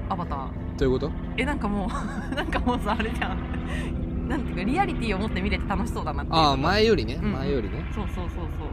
[0.09, 0.48] アバター。
[0.78, 1.12] どういうこと？
[1.38, 1.88] えなんかもう
[2.35, 4.28] なんかもうさあれじゃん。
[4.28, 7.85] なんていうかリアリティを持って見れて楽しそうだなってああ前よりね、うん、前よりね。
[7.94, 8.65] そうそうそうそう、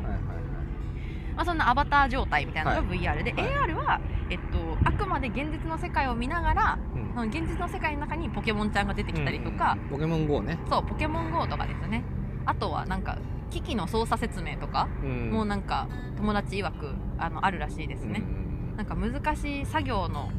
[1.36, 6.80] まあ、そんなアバター状態みたいなのが VR で、はい、AR は、えっと、あくまで現実の世界を見ながら、
[7.16, 10.58] うん、現実の世界の中にポケモンちゃんが出てきたりとか、うん、ポケモン GO ね。
[10.70, 12.04] そうポケモン GO とかですね。
[12.46, 13.18] あとはなんか
[13.50, 20.32] 機器の操作説明とか、うん、もうなんか友達曰くあのあるらしいですね、うん、なんか難しい作業の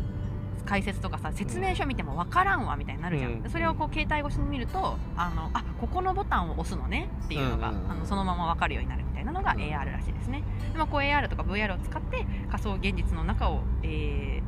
[0.64, 10.42] 解説とかさ説明書見ても分からんわみたいになるじゃん、うん、それをこう携帯越しに見るとあのあここのボタンを押すのねっていうのが、うんうん、あのそのまま分かるようになるみたいなのが AR らしいですね。
[10.72, 14.42] で、まあ、こう AR とか VR を使って仮想現実の中を、え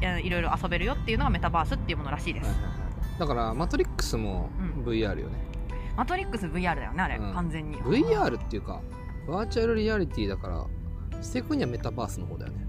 [0.00, 2.50] ー、いろいろ遊べるよっていうのがメタバースっていうものらしいです、
[3.18, 4.50] だからマトリックスも
[4.84, 5.38] VR よね、
[5.96, 7.78] マトリックス VR だよねあれ、完全に。
[7.78, 8.80] VR っていうか
[9.26, 10.66] バーチャルリアリティだから
[11.20, 12.66] 正確にはメタバースの方だよね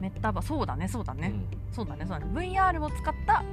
[0.00, 2.26] メタバそうだねそうだね、うん、そうだねそうだね。
[2.32, 3.44] VR を使った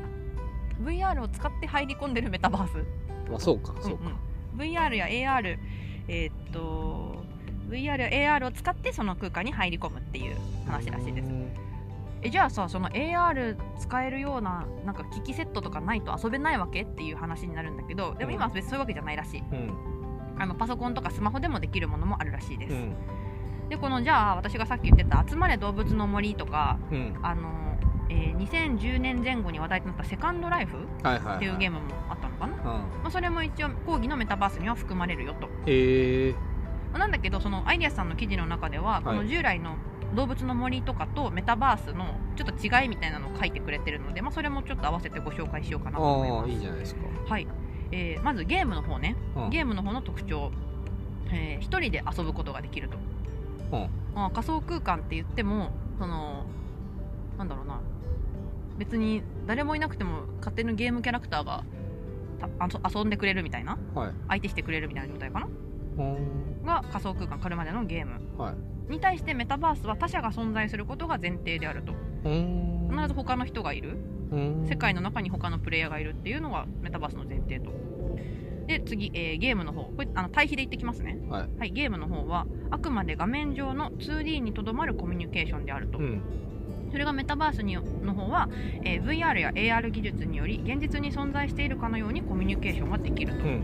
[0.82, 2.86] VR を使って入り込んでるメタバース。
[3.30, 5.58] まあそうかそうか、うんうん、VR や AR
[6.08, 7.24] えー、っと
[7.70, 11.30] VR や AR を使ってその空間に入り込むっていう話らしいです。
[12.24, 19.74] えじゃあさその AR 使えるようななんか機器セットとかないと遊べないわけっていう話になるんだけどでも今は別にそういうわけじゃないらしい、うん、
[20.40, 22.96] あのパソコンとかスマホでもできるものもあるらしいです、うん
[23.74, 27.64] でこのじゃあ私がさっき言ってた「集まれ動物の森」とか、うん、あの
[28.10, 35.48] えー、2010年前後に話題となった「セカンドライフ」っていうゲームもあったのかな、まあ、それも一応講義のメタバースには含まれるよと。
[35.66, 36.36] へえ
[36.94, 39.78] なんだけどそのアイデアさんの記事の中では、この従来の
[40.14, 46.50] 動物の森とかとメタバースのちょっと違いみたいなのを書いてくれてるので、まあ、それもちょっと合わせてご紹介しようかなと思います。
[46.52, 47.02] いいじゃないですか。
[47.28, 47.48] はい。
[47.92, 49.16] えー、まずゲームの方ね、
[49.50, 50.52] ゲームの方の特徴、
[51.32, 52.98] えー、1人で遊ぶことができると。
[52.98, 53.04] ま
[54.16, 56.46] あ、仮想空間って言ってもその
[57.38, 57.80] なんだろうな。
[58.78, 61.64] 別に誰もいなくても勝手にゲームキャラクターが
[62.94, 65.48] 遊んでくれるみたいな、はい、相手してくれるみたいな状態かな。
[66.66, 68.54] が仮想空間狩るまでのゲーム、は
[68.90, 71.94] い、に対してメタバースは他者が存在することが前提であると。
[72.24, 73.98] 必ず他の人がいる。
[74.68, 77.72] 世界の中に他のプレイヤーがいるっていうのがメタバースの前提と
[78.68, 79.84] で次、えー、ゲームの方。
[79.84, 86.22] これあの対比で言ってきますね、はい、はい、ゲームの方はあくまで画面上の 2D にとどまるコミュニケーションであると、うん、
[86.92, 88.50] それがメタバースにの方は、
[88.84, 93.62] えー、VR や AR 技術により現実に存在しているかのようにコミュニケーションができると、うん、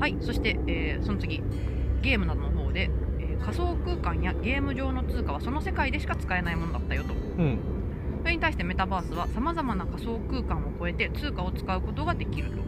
[0.00, 1.42] はいそして、えー、その次。
[2.04, 7.58] ゲームなどの方で、え仮想空間やゲーム上の通貨はその世界でしか使えないものだったよと、うん
[8.24, 12.64] それに対してメタバースはさまざまな仮想空間を超えて通貨を使うことができると。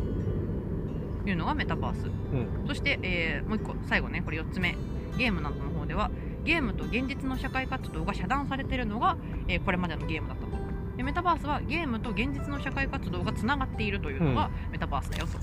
[1.29, 3.75] いうのがメタバース、うん、そして、えー、もう1個。
[3.89, 4.23] 最後ね。
[4.25, 4.77] これ4つ目。
[5.19, 6.09] ゲームなどの方では
[6.45, 9.17] ゲームと現実の社会活動が遮断されているのが、
[9.49, 10.57] えー、これまでのゲームだったと。
[10.97, 15.39] でメタバースはゲームと現実の社会活動がつながっているというのがメタバースだよと、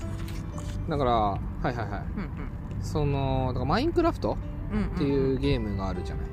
[0.88, 4.36] だからはいはいはい、うんうん、そのだからマインクラフト
[4.96, 6.26] っていうゲームがあるじゃない、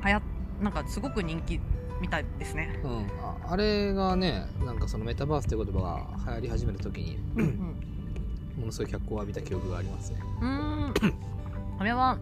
[0.00, 0.22] はや
[0.60, 1.60] なんかすごく人気
[2.00, 3.06] みたいですね、うん、
[3.50, 7.56] あれがねなんかそのメタバースという言葉が流行り始める時に、うんうん、
[8.60, 10.20] ものすごい脚光を浴びた記憶がありますね。
[10.40, 10.94] うん。
[11.78, 12.18] あれは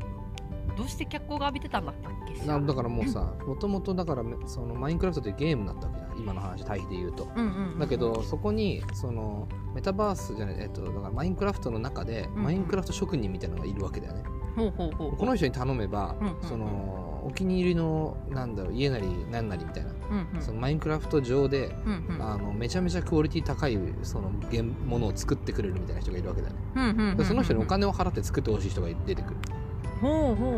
[0.76, 2.46] どうして脚光が浴びてたんだったっけ？
[2.46, 14.24] なだからもうさもともとだからそのマインクラフトってゲームだったわけじゃん今の話対比で言うと、うんうんうんうん、だけどそこにそのメタバースじゃないえっとだからマインクラフトの中で、マインクラフト職人みたいなのがいるわけだよね、
[14.56, 15.16] ほうほうほう。
[15.16, 16.42] この人に頼めば、うんうんうん。
[16.42, 20.42] そのお気に入りのなんだろう家なり何なりみたいな、うんうん。
[20.42, 22.22] そのマインクラフト上で、うんうん。
[22.22, 29.36] あのめちゃめちゃクオリティ高いその原ものを作ってくれるみたいな人がいるわけだよね、うんうんうんうんでその人にお金を払って作ってほしい人が出てくる。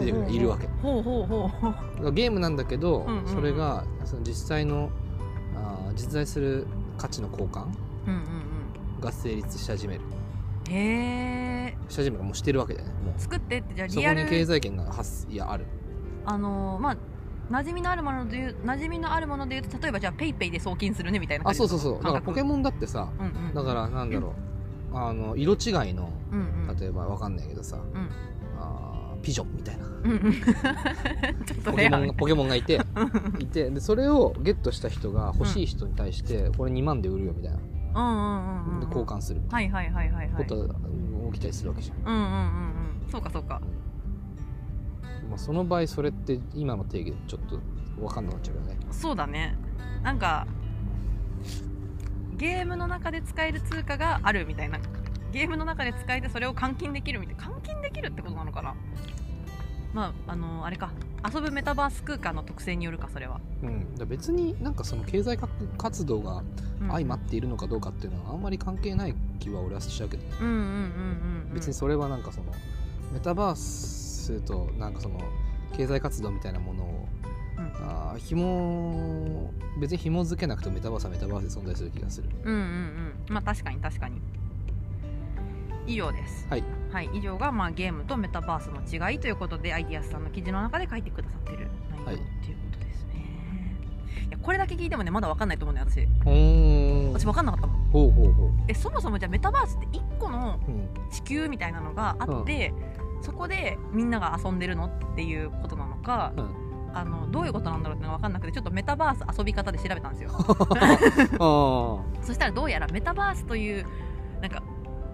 [0.01, 0.67] 出てくるいるわけ。
[0.67, 3.29] ゲームなんだけど、うんうんうん。
[3.29, 4.91] それがその実際の
[5.57, 7.65] あー実在する価値の交換
[8.07, 10.01] うんうんが成立し始める。
[10.03, 10.19] うん
[10.71, 13.21] へえし始めるもうしてるわけだよねもう。
[13.21, 15.65] 作ってってじゃあそこにリアル経済圏が発いやある
[16.29, 16.97] あのーまあ
[17.51, 22.03] 馴染みのあるもので言う馴染みのあるもので言うと例えばじゃあペイペイで送金するねみたいな感じあそうそうそう。
[22.05, 23.55] だからポケモンだってさうんうん。
[23.55, 24.35] だからなんだろ
[24.93, 24.97] う。
[24.97, 26.77] あの色違いのうんうん。
[26.79, 28.11] 例えばわかんないけどさうん。
[28.61, 29.87] あーピジョンみたいな。
[29.87, 30.33] うんうん。
[31.47, 32.79] ちょっとポケレアモンがポケモンがいて
[33.38, 37.59] いてでそれをゲットした人が欲しい人に対してこれ2万で売るよみたいな。
[37.59, 40.45] うんうんうんうんで交換するはいはいはいはいはい。
[40.45, 40.75] ことが
[41.33, 43.11] 起きたりするわけじゃん、うんうんうんうん。
[43.11, 43.62] そうかそうか
[45.29, 47.59] まあ、その場合それって今の定義でちょっと
[47.99, 48.77] 分かんなくなっちゃうよね。
[48.91, 49.57] そうだね。
[50.03, 50.47] なんか
[52.37, 54.79] ゲームの中で使える通貨があるみたいな。
[55.31, 57.43] ゲームの中で使えてそれを換金できるみたいな。
[57.43, 58.75] 換金できるってことなのかな？
[59.93, 60.91] まああのあれか。
[61.35, 65.37] 遊ぶメタバース空間の特性によるかそれは、うん、別になんかその経済
[65.77, 66.45] 活動が
[66.81, 70.29] うん、相まっているのかどうかっていうのはあんまり関係ない気は俺はしちゃうけどね。
[70.41, 71.55] うんうんうんうんうん。
[71.55, 72.53] 別にそれはなんかその
[73.12, 73.98] メタバース
[74.41, 75.21] となんかその
[75.77, 77.09] 経済活動みたいなものを
[77.59, 77.64] うん。
[77.88, 82.29] あー紐別に紐付けなくてもメタバースはメタバースで存在する気がする。
[82.45, 83.14] うんうんうん。
[83.35, 84.21] まあ確かに確かに。
[85.87, 86.47] 以上です。
[86.51, 86.64] はい。
[86.93, 87.11] はい。
[87.14, 92.14] 以上がまあゲームとメタバースの違いということでアイディアスさんの記事の中で書いてくださってる内容、はい。
[92.17, 93.25] っていうことですね。
[94.29, 96.07] いやこれだけ聞いてもねまだ分かんないと思うんだよ私
[97.14, 97.77] 私分かんなかったもん。
[97.91, 98.51] ほうほうほう。
[98.69, 100.88] えそもそもじゃあメタバースって1個のうん。
[101.11, 102.75] 地球みたいなのがあって、
[103.23, 110.31] そこでみんなが遊んでるのっていうことなのか、うんあのどういうことなんだろうってのが分かんなくてちょっとメタバース遊び方で調べたんですよ。
[110.33, 110.99] あ
[112.25, 113.87] そしたらどうやらメタバースという
[114.41, 114.63] なんか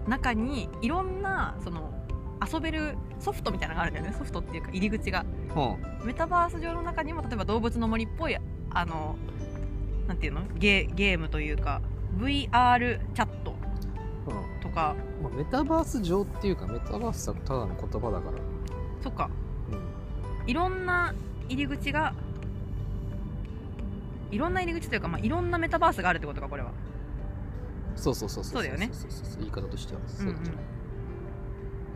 [0.07, 1.93] 中にいろんなその
[2.51, 4.13] 遊べるソフトみたいなのがあるんだよね。
[4.17, 5.25] ソフトっていうか入り口が。
[5.55, 9.15] あメタバース上の中にも例えば動物の森っぽいあの
[10.07, 10.41] なんていうの？
[10.55, 11.81] ゲゲームというか
[12.17, 13.53] VR チャット。
[14.27, 14.33] うん。
[14.33, 14.95] とか。
[15.23, 18.37] まあ、メタバース上っていうかメタバースはただの言葉だから、
[19.01, 19.29] そっか。
[19.71, 21.15] うん、いろんな
[21.49, 22.13] 入り口が
[24.31, 26.71] いろんな入り口というか、まあ、いろんなメタバースがあるってことかこれは。
[27.95, 28.53] そうそうそうそう。
[28.53, 28.89] そうだよね。
[28.91, 30.01] そうそうそう言い方としては。
[30.07, 30.43] そうじゃない、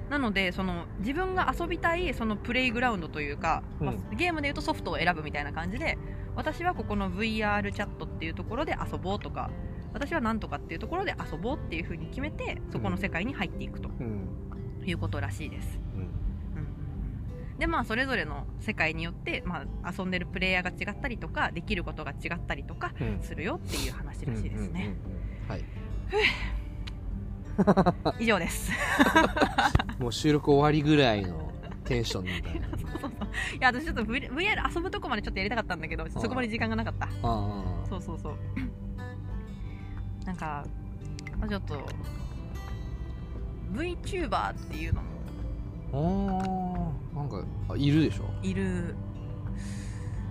[0.10, 5.98] なのでその自分が遊びたいそのプレイグラウンドというか、まあうゲームでいうとソフトを選ぶみたいな感じで
[6.36, 9.50] 私はここの VR チャットっていうところで遊ぼうとか
[9.94, 14.28] 私はなんとかっていうところで遊ぼうっていうふうに決めてそこの世界に入っていくとうん。
[14.86, 15.80] いうことらしいです。
[17.60, 23.20] でまあそれぞれの世界によって、まあ、遊んでるプレイヤーが違ったりとかできることが違ったりとかうん。
[23.22, 24.96] するよっていう話らしいですね。
[28.20, 28.72] 以上です。
[30.00, 31.52] もう収録終わりぐらいの
[31.84, 32.68] テンションみたいな。
[32.78, 33.12] そうそうそう。
[33.12, 33.14] い
[33.60, 37.10] や私ちょっと VR 遊ぶとこまでちょっとやりたかったんだけどそこまで時間がなかった。
[37.90, 38.38] そうそうそう
[40.30, 40.64] なんか
[41.40, 41.84] まあちょっと
[43.74, 45.02] VTuber っていうの
[45.92, 48.26] もあーなんかあいるでしょ？
[48.44, 48.96] いる。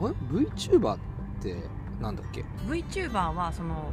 [0.00, 0.98] え VTuber っ
[1.42, 1.56] て
[2.00, 3.90] なんだっけ？VTuber はその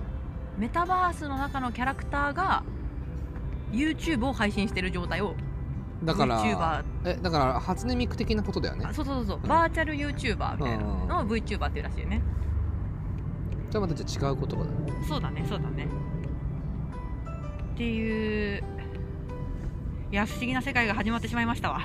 [0.60, 2.62] メタバースの中のキャラクターが
[3.72, 5.34] YouTube を配信してる状態を
[6.04, 8.86] だから VTuber えだから初音ミク的なことだよね。
[8.88, 9.40] あそうそうそうそう。
[9.42, 9.48] うん。
[9.50, 12.22] バーチャル YouTuber みたいなうんのを VTuber っていうらしいよね
[13.70, 14.72] じゃあまたじゃあ違う言葉だ。
[14.72, 15.88] ねそうだねそうだね。
[17.74, 18.64] っていう
[20.12, 21.82] いや不思議な世界が始まってしまいましたわ。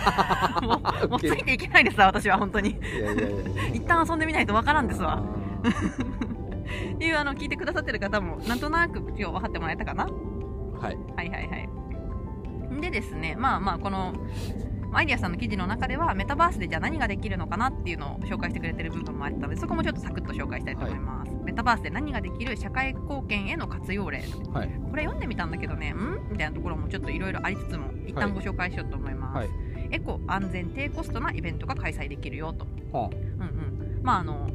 [0.62, 2.70] もうもうついていけないですわ私は本当に。
[2.70, 5.22] いやいやいやいや一旦遊んでみないとわからんですわ。
[6.94, 10.04] っていうあの聞いてくださってる方もなんとなく今日分かってもらえたかな？
[10.04, 10.10] は
[10.90, 10.98] い。
[11.16, 11.68] はいはいはい。
[12.80, 14.12] でですねまあまあこの
[14.94, 24.18] アイディアさんの記事の中ではメタバースでじゃあ何ができるのかなっていうのを紹介してくれてる部分もあったのでそこもちょっとサクッと紹介したいと思います、メタバースで何ができる社会貢献への活用例。
[24.52, 24.68] はい。
[24.90, 26.28] これ読んでみたんだけどねん？
[26.30, 29.48] みたいなところもちょっといろいろありつつも一旦ご紹介しようと思います、はい。
[29.90, 32.66] エコ安全低コストなイベントが開催できるよと。
[32.96, 34.00] はうんうん。
[34.02, 34.48] まああの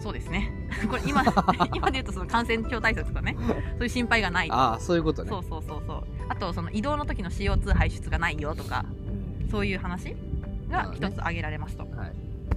[0.00, 0.50] そうですね。
[0.88, 1.24] これ今
[1.74, 3.36] 今で言うとその感染症対策とかね。
[3.38, 4.50] そういう心配がない。
[4.50, 5.30] ああーそういうことね。
[5.30, 6.04] そうそうそうそう。
[6.28, 8.84] あとその移動の時の CO2 排出がないよとか
[9.50, 10.16] そういう話
[10.70, 12.12] が一つ挙げられますと、はい。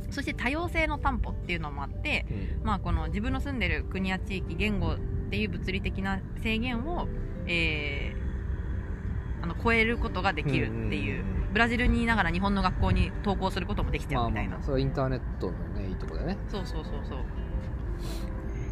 [0.10, 2.66] そして多様性の担保っていうのもあって、うん。
[2.66, 4.98] まあ、この自分の住んでる国や地域言語っ
[5.30, 7.08] ていう物理的な制限を、
[7.48, 8.28] えー
[9.40, 16.38] あの超えることができるっていう,、ブラジルにいながら日本の学校に登校することもできちゃまあうみたいな、まあそれはインターネットのねいいとこだよね。
[16.50, 17.20] そうそうそうそう。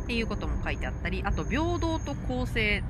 [0.03, 2.83] っていうことも書いてあったりあと平等と公正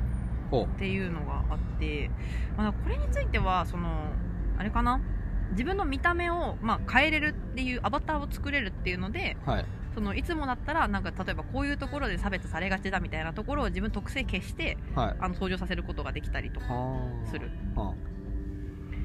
[0.52, 2.12] ほっていうのがあって、
[2.58, 4.14] まあ、これについてはその
[4.58, 5.02] あれかな？
[5.52, 9.66] 自分の見た目を、まあ、変えれるっていうアバターを作れるっていうのでうはい。
[9.94, 15.16] そのいつもだったらなんか例えばこういうところで差別されがちだみたいなところを自分特性消してはい。
[15.20, 17.30] あの登場させることができたりとかはあ。
[17.30, 17.94] する、は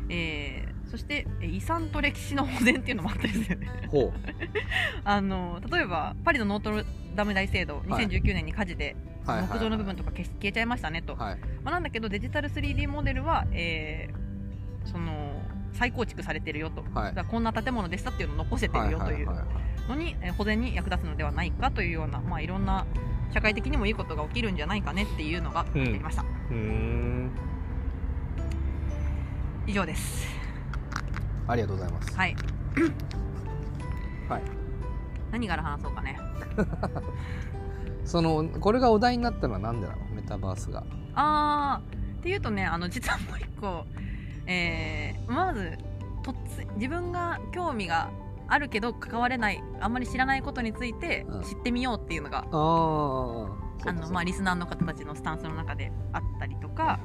[0.08, 3.60] えーそしてえ遺産と歴史の保全っていうのもあったりする。
[5.04, 8.06] あの例えばパリのノートルダム大聖堂はい。
[8.08, 9.38] 2019年に火事でうはい。
[9.42, 11.38] はい木造の部分とか消し消えちゃいましたねと、はい。
[11.62, 14.30] まあ、なんだけどデジタル 3D モデルは、えー
[14.86, 15.39] その
[15.72, 17.14] 再構築されてるよと、はい。
[17.28, 19.26] こんな建物でしたっていうのを残せてるよという
[19.88, 22.86] のに、えー保全に役立つのではないかというような、まあ、いろんな
[23.32, 27.30] 社会的にもいいことが起きるんじゃないかねっていうのがありました、うーん。
[29.66, 30.26] 以上です。
[31.46, 32.16] ありがとうございます。
[32.16, 32.36] はい。
[34.28, 34.42] はい。
[35.32, 36.18] 何から話そうかね。
[38.04, 40.04] そのこれがお題になったのはなんでなの？
[40.14, 40.84] メタバースが。
[41.14, 43.86] あーっていうとねあの実はもう一個、
[44.50, 45.78] えーまず
[46.22, 46.34] と
[46.76, 48.10] 自分が興味が
[48.48, 51.42] あるけど関われないあんまり知らないことについてうん。
[51.42, 57.00] 知ってみようっていうのが、あのまあ、リスナーの方たちのスタンスの中であったりとか、はい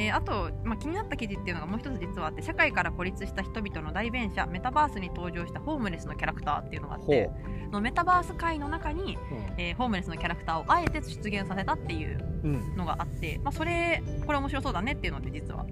[0.00, 7.28] えーあと、まあ、気になった記事っていうのがもう一つ実はあって社会から孤立した人々の代弁者メタバースに登場したホームレスのキャラクターっていうのがあって
[7.72, 9.18] のメタバース界の中に、う
[9.58, 12.76] えーホームレスのキャラクターをあえて出現させたっていううん。
[12.76, 15.66] のがあって、まあ、それこれ面白そうだねっていうので実は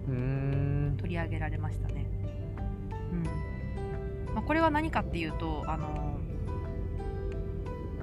[1.06, 2.04] 取り上げられましたね、
[3.12, 3.14] う
[4.30, 4.34] ん。
[4.34, 6.18] まあ、これは何かっていうと、あの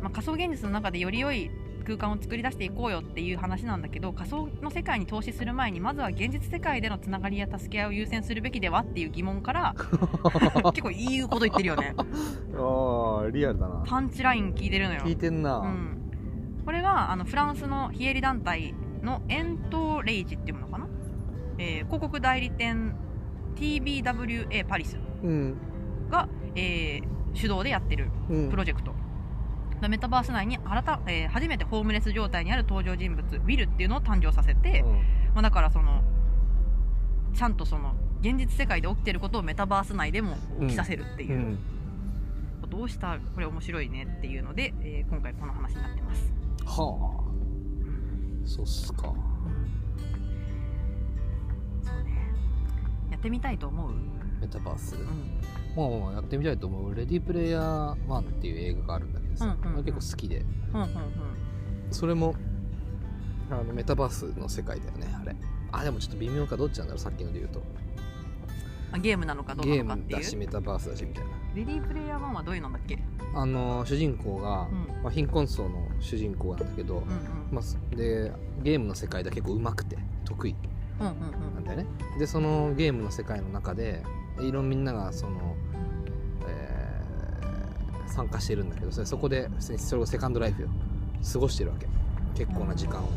[0.01, 1.51] まあ、仮想現実の中でより良い
[1.85, 9.75] 空間を作り出していこうよっていう話なんだけど仮想の世界に投資する前にまずは現実世界でのつながりや助け合いを優先するべきではっていう疑問から
[10.71, 11.93] 結構いいこと言ってるよね。
[12.55, 13.83] ああリアルだな。
[13.85, 15.01] パンチライン聞いてるのよ。
[15.01, 15.97] 聞いてんな、うん、
[16.63, 20.52] これがあのフランスの非営利団体のエントレイジって
[21.57, 22.95] えー広告代理店
[23.55, 25.57] TBWA パリスうん。
[26.09, 28.49] が、えー主導でやってるうん。
[28.49, 28.93] プロジェクト、
[29.89, 34.83] メタバース内に新た、えー初めてホームレス状態にある登場人物ウィルっていうのを誕生させて、
[35.33, 36.03] まあ、だからその
[37.33, 42.69] ちゃんとその現実世界で起きてることをメタバース内でも起きさせるっていう、うん。
[42.69, 43.17] どうした？
[43.33, 46.31] これ面白いねっていうので、えー今回この話になってます。
[46.65, 48.45] はあ。
[48.45, 49.13] そうっすか
[53.23, 53.91] ってみたいと思う？
[54.41, 55.39] メタバース、うん。
[55.77, 60.91] まあまあやってみたいと思う「レディープレイヤー1」っていう映画があるんだけどさ、うんうんうん結構好きでうんうんうん。
[61.89, 62.36] それも
[63.49, 65.36] あのメタバースの世界だよねあれ
[65.71, 67.63] あでもちょっと微妙かどっちなんだろうさっきので言うと
[68.91, 70.17] あゲームなのかどうゲーなのかっていう？
[70.17, 72.99] ムだしメタバースだしみたいなレディープレイヤー1はどういうのだっけ？
[73.36, 77.09] あの主人公が、うんまあ、貧困層の主人公なんだけど、うんうん。
[77.51, 78.31] まあ、で
[78.63, 80.55] ゲームの世界では結構上手くて得意
[80.99, 81.12] な
[81.60, 81.86] んだよね。
[82.19, 84.03] でそのゲームの世界の中で
[84.39, 85.56] いろんなみんながその、
[86.47, 86.93] えー
[88.13, 90.67] 参加してるんだけどそれそこでそれをセカンドライフを
[91.34, 91.88] 過ごしてるわけ。
[92.36, 93.08] 結構な時間を、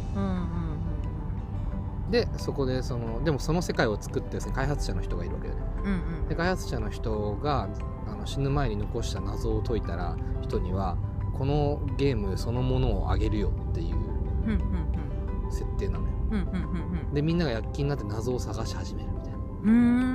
[2.11, 5.67] でそこでそのでもその世界を作ってる開発者の人がいるわけだよね。
[5.85, 5.99] うんうん。
[6.23, 6.29] うん。
[6.29, 7.69] で開発者の人が
[8.07, 10.97] あの死ぬ前に残した謎を解いたら人には
[11.37, 14.53] このゲームそのものをあげるよっていううん。
[14.53, 15.53] うんうん。
[15.53, 16.39] 設定なのようん。
[16.39, 19.37] うんうんうんでみんなが躍起になって謎を探し始めるみたいな。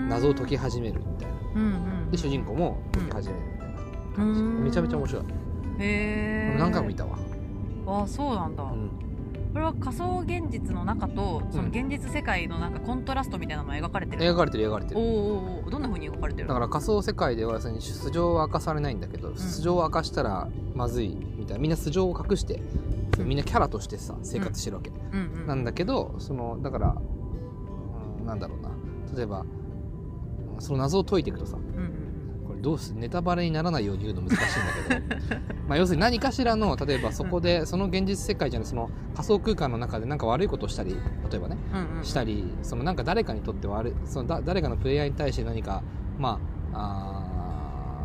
[0.10, 1.68] 謎を解き始めるみたいなうんう
[2.08, 2.12] ん。
[2.12, 3.76] で主人公も解き始めるみたいな
[4.16, 5.28] 感じうんめちゃめちゃ面白いへ
[6.54, 6.56] え。
[6.60, 7.18] 何回も見たわ、
[7.88, 8.64] あそうなんだ。
[8.64, 8.90] うん、
[9.54, 14.22] これは仮想現実の中とその現実世界のなんかコントラストみたいなのが描かれてる？
[14.24, 16.48] 描かれてる描かれてるおーおーおーどんな風に描かれてる？
[16.48, 22.62] だから仮想世界では要するに素性は明かされないんだけど、素性を明かしたらまずいみたいなみんな素性を隠して、
[23.20, 25.48] うんみんなキャラとしてさ生活してるわけ、うんうん。
[25.48, 26.96] なんだけどそのだから、
[28.20, 28.70] うん、なんだろうな
[29.16, 32.48] 例えばうんその謎を解いていくとさうんうん。
[32.48, 40.96] これどうすネタバレにならないように言うの難しいんだけど まあ要するに何かしらの例えばそこで、その現実世界じゃないその仮想空間の中で何か悪いことをしたり
[41.30, 42.04] 例えばねうんうん。
[42.04, 45.84] したりそのなんか誰かにとって悪いそのだ誰かのプレイヤーに対して何か
[46.18, 46.40] ま
[46.74, 47.28] あ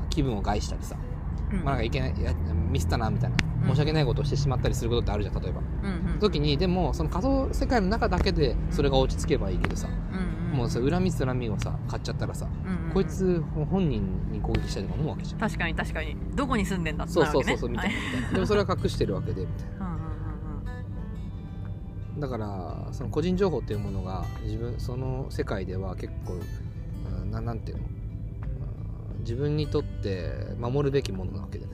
[0.01, 0.97] あー気分を害したりさ、
[1.59, 1.65] うん。
[1.65, 2.33] まあ、なんかいけないいや
[2.71, 3.37] ミスったなみたいな。
[3.63, 3.69] うん。
[3.69, 5.61] 申し訳ないことをしてしまったりすることってあるじゃん例えば。
[5.61, 6.19] うんうん。
[6.19, 9.89] 時にでもその仮想世界の中だけでそれが落ち着けばいいけどさ。
[9.89, 10.57] うんうん。
[10.57, 15.41] もうさ恨みつらみをさ買っちゃったらさ、うんうんこいつ本人に攻撃したいとか思うわけじゃん。
[15.41, 16.17] 確かに確かに。
[16.35, 17.59] どこに住んでんだってそうそうなるわけね。
[17.59, 17.95] そうそうみたいな。
[17.95, 18.07] はい。
[18.07, 18.33] みたいな。
[18.33, 19.97] でもそれは隠してるわけでみたいな。
[22.19, 26.41] だからその個人情報っていうものが自分その世界では結構
[27.21, 27.85] うんななんていうの？
[27.85, 27.96] うん
[29.27, 31.73] 自分にとって守るべきものなわけでね。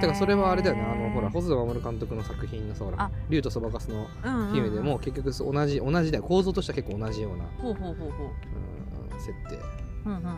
[0.00, 0.82] だからそれはあれだよね。
[0.82, 4.06] あのほら細田守監督の作品のさほらあ「竜とそばかすの
[4.52, 6.24] 姫」でも結局同じ同じだよ。
[6.24, 8.28] 構造としては結構同じようなほうほうほうほう。
[8.28, 9.58] うん設定。
[10.06, 10.28] うんうんうんう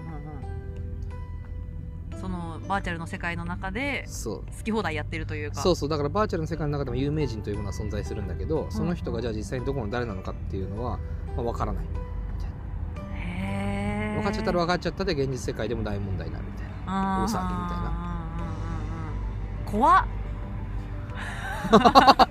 [2.16, 2.18] ん。
[2.18, 5.60] そのバーチャルの世界の中で好き放題やってるというか。
[5.60, 5.88] そうそう。
[5.88, 10.98] だからバーチャルの世界の中でも有名人というものは存在するんだけどその人がじゃあ実際にどこの誰なのかっていうのは、
[11.36, 11.84] まあ、分からない
[14.20, 16.70] 分かっちゃったら分かっちゃったで現実世界でも大問題になるみたいな。
[16.86, 18.10] 大大騒ぎみたいな。
[19.66, 20.04] 怖っ。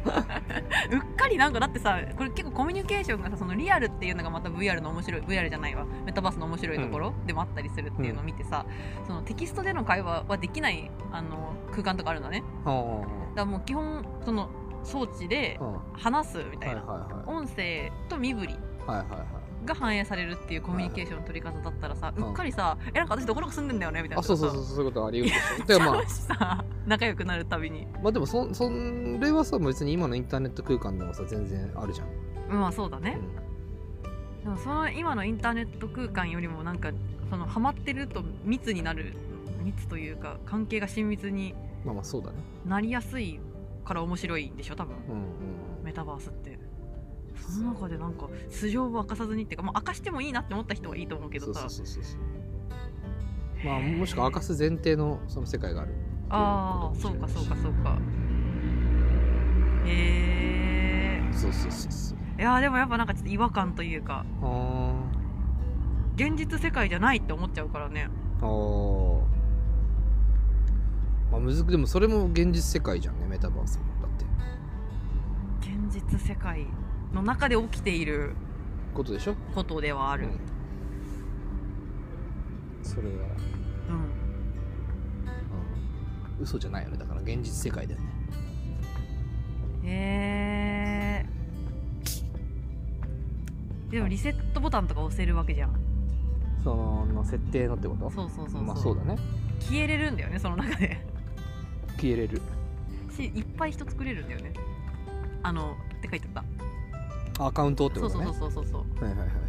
[0.92, 5.86] うっかりなんかだってさこれ結構コミュニケーションがさそのリアルっていうのがまた VR の面白い VR じゃないわ。
[6.06, 8.66] メタバースの面白いところでもあったりするっていうのを見てさ、
[9.08, 14.50] そのテキストでの会話はできないあの空間とかあるんだねだかはらもう基本その
[14.84, 15.60] 装置で
[15.94, 18.54] 話すみたいな、は音声と身振り。
[18.86, 19.39] はいはいはい
[19.70, 25.80] が反映されるっていうコミュニケーションの取り方だったらさ、うんうっかりさ「えなんか私どこどこ住んでんだよね」みたいなあそうそうそうそういうことあり得るでしょ。
[25.80, 26.02] でもま
[26.40, 27.88] あ 仲良くなるたびに。
[28.02, 33.20] まあでもそそれはさ別に今のインターネット空間でもさ全然あるじゃん、まあそうだね、
[34.44, 36.92] でもその今のインターネット空間よりもなんか
[37.30, 39.14] そのハマってると密になる
[39.64, 42.38] 密というか関係が親密にうん、まあまあそうだね。
[42.66, 43.40] なりやすい
[43.86, 44.96] から面白いんでしょ多分。
[45.08, 45.84] うんうん。
[45.84, 46.59] メタバースって
[47.50, 51.68] その中でなんか素性を明かさずにっていうか、まあ、明かしてもいいなって思った人はいいと思うけどさ。
[53.66, 55.94] まあもしくは明かす前提のその世界がある。
[56.30, 57.98] ああそうかそうかそうか。
[59.86, 62.18] へえそうそうそうそう。
[62.40, 64.26] いやーでもやっぱなんかちょっと違和感というか。
[64.42, 64.94] あ
[66.16, 68.10] 現実世界じゃないって思っちゃうからね。
[68.40, 69.22] ーあー。
[71.32, 73.86] まあむずでもそれも現実世界じゃんねメタバースも。
[74.02, 74.26] だって。
[75.60, 76.66] 現実世界
[77.14, 78.36] の中で起きている
[78.94, 79.36] ことでしょ？
[79.56, 80.40] ことではある、うん。
[82.84, 83.14] それは、
[83.90, 83.96] うん。
[83.96, 83.98] う
[86.42, 86.98] ん、嘘じゃないよね。
[86.98, 88.08] だから現実世界だよね。
[89.84, 91.30] へえ
[93.90, 95.76] でもリセットボタンとか押せるわけじゃん。
[96.64, 98.10] その設定のってこと？
[98.12, 99.18] そうそうそうそう,、まあそうだね。
[99.62, 101.04] 消えれるんだよねその中で。
[101.96, 102.42] 消えれる。
[103.16, 104.54] しいっぱい人作れるんだよね。
[105.42, 106.69] あのって書いてあった
[107.40, 108.26] アカウントってことね。
[108.26, 109.04] そうそうそうそうそう。
[109.06, 109.40] はいはいはいはい。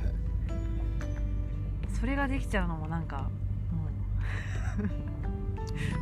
[2.01, 3.28] それができちゃうのもなんか
[3.72, 3.84] も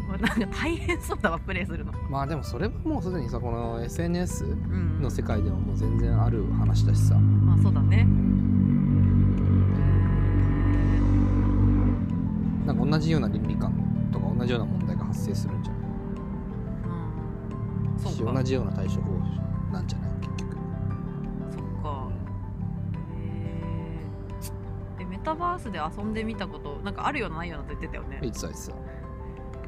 [0.07, 1.93] う もうなんか大変そうだわプレイするの。
[2.11, 5.01] まあでもそれはもうすでにさこの SNS うん。
[5.03, 8.07] の世界でももう全然ある話だしさ、まあそうだね。
[12.67, 13.73] なんか同じような倫理観
[14.13, 15.83] とか同じような問題が発生するんじゃない？
[17.95, 17.99] うん。
[17.99, 18.33] そうか。
[18.35, 19.13] 同じような対処法
[19.73, 20.08] なんじゃない？
[25.29, 28.21] タバースで遊んでみたことなんかあるようなないようなと言ってたよね。
[28.23, 28.73] いつあいつさ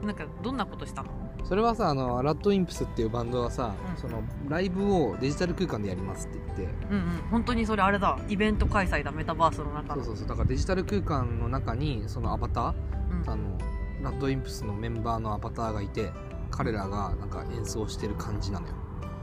[0.03, 1.11] なんかどんなことしたの？
[1.45, 3.97] それはさあのラッドインプスっていうバンドはさ、うん。
[4.01, 6.75] そのライブをデジタル空間でやりますって言って。
[6.91, 7.03] うんうん。
[7.31, 8.19] 本当にそれあれだ。
[8.29, 10.03] イベント開催だメタバースの中の。
[10.05, 10.29] そうそうそう。
[10.29, 12.75] だからデジタル空間の中にそのアバター
[13.11, 13.31] うん。
[13.31, 13.59] あの
[14.03, 16.11] ラッドインプスのメンバーのアバターがいて
[16.51, 18.75] 彼らがなんか演奏してる感じなのよ。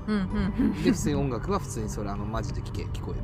[0.07, 0.83] うんうんうん。
[0.83, 3.23] で普通に音楽は普通にそれあのマジで聞け聞こえる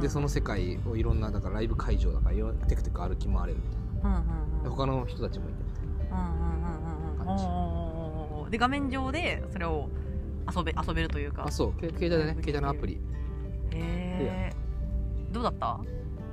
[0.00, 5.58] でその世界をいろんなだからライブ会場だからテクテク歩き回れるみたいうんうんうん他の人たちもいて
[6.10, 8.50] うんうんうんうんうん感じ。
[8.50, 9.88] で画面上でそれを
[10.54, 11.44] 遊べ遊べるというか。
[11.46, 11.72] あそう。
[11.80, 12.94] け携帯でね携帯のアプリ。
[12.94, 12.98] へ
[13.72, 14.52] え
[15.30, 15.66] どうだった？
[15.68, 15.80] あ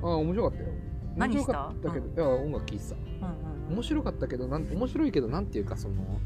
[0.07, 0.69] 面白かったよ。
[1.15, 2.95] 何面白かったけど、いや音楽聴いてた。
[2.95, 3.05] うんう
[3.45, 6.19] ん面白かったけどなん面白いけどなんていうかその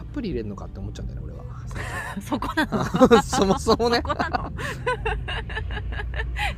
[0.00, 1.44] アプリ入れるのかって思っちゃうんだよね俺は。
[2.22, 3.22] そこなの？
[3.22, 3.96] そもそもね。
[3.96, 4.14] そこ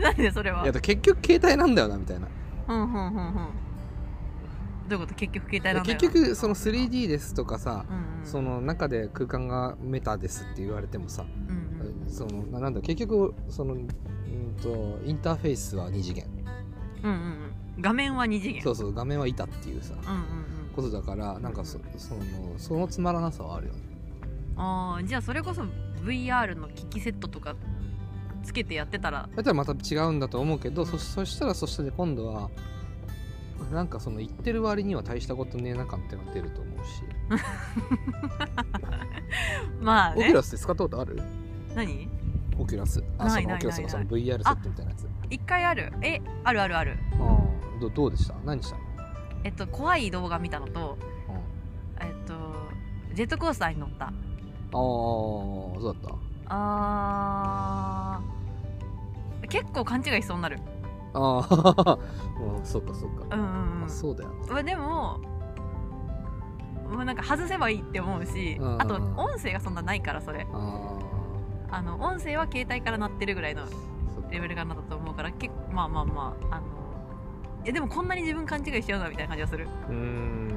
[0.05, 0.62] なんでそれは。
[0.64, 2.28] いや結局携帯なんだよなみたいな。
[2.68, 3.34] うんうんうんうん。
[4.88, 5.14] どういうこと？
[5.14, 8.26] 結局携帯なんだよ結局その 3D ですとかさ、うんうん。
[8.26, 11.62] その中で空間がメタですって言われてもさ、うん
[12.09, 13.88] そのななんだ結局そのうん
[14.61, 16.26] とインターフェースは2次元。
[17.03, 17.20] うんうんう
[17.78, 17.80] ん。
[17.80, 18.62] 画面は二次元。
[18.62, 20.24] そうそう画面は板っていうさうんうんうん。
[20.76, 22.20] ことだからなんかそその
[22.59, 23.80] そのつまらなさはあるよね。
[24.57, 25.62] ああじゃあそれこそ
[26.05, 27.55] VR の機器セットとか
[28.43, 29.28] つけてやってたら。
[29.34, 32.51] だったらまた違うんだと思うけどそそしたらそしたら今度は
[33.72, 37.03] なんかその言ってる割には大したことねえな感ってのが出ると思うし、
[39.80, 40.24] まあね。
[40.24, 41.20] Oculus って使ったことある？
[41.74, 42.09] 何？
[42.59, 43.03] オキュラス。
[43.18, 45.07] あその Oculus ないないがその VR セットみたいなやつ。
[45.30, 45.93] 一回ある。
[46.03, 46.99] えあるあるある。
[47.18, 47.40] ああ
[47.80, 48.34] どどうでした？
[48.45, 48.76] 何した？
[48.76, 48.82] の
[49.45, 50.99] えっと怖い動画見たのと
[52.01, 52.34] えっと
[53.14, 54.07] ジェットコースターに乗った。
[54.07, 54.12] ああ
[54.72, 56.14] そうだった
[56.55, 59.48] あー。
[59.48, 60.59] 結構勘違いしそうになる。
[61.14, 61.98] あ あ
[62.40, 63.80] うんそうかそうか、うんうん、うん。
[63.80, 64.36] まあ、そうだよね。
[64.50, 65.20] まあでも
[66.90, 70.46] まあなんか外せばいいって思うし、あと音声がそんなないからそれ。
[70.53, 70.98] あ
[71.70, 73.62] あの音声は携帯から鳴ってるぐらいの
[74.30, 76.66] レベルがなったと思うから結構まあまあまああの
[77.64, 79.66] えでもこんなに自分勘違いしちゃうなみたいな感じがする。
[79.88, 80.53] うーん。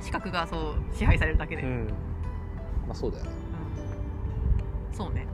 [0.00, 1.86] 視覚がそう支配されるだけで、うんうん。
[1.88, 3.30] まあそうだよね
[4.92, 5.26] そうね。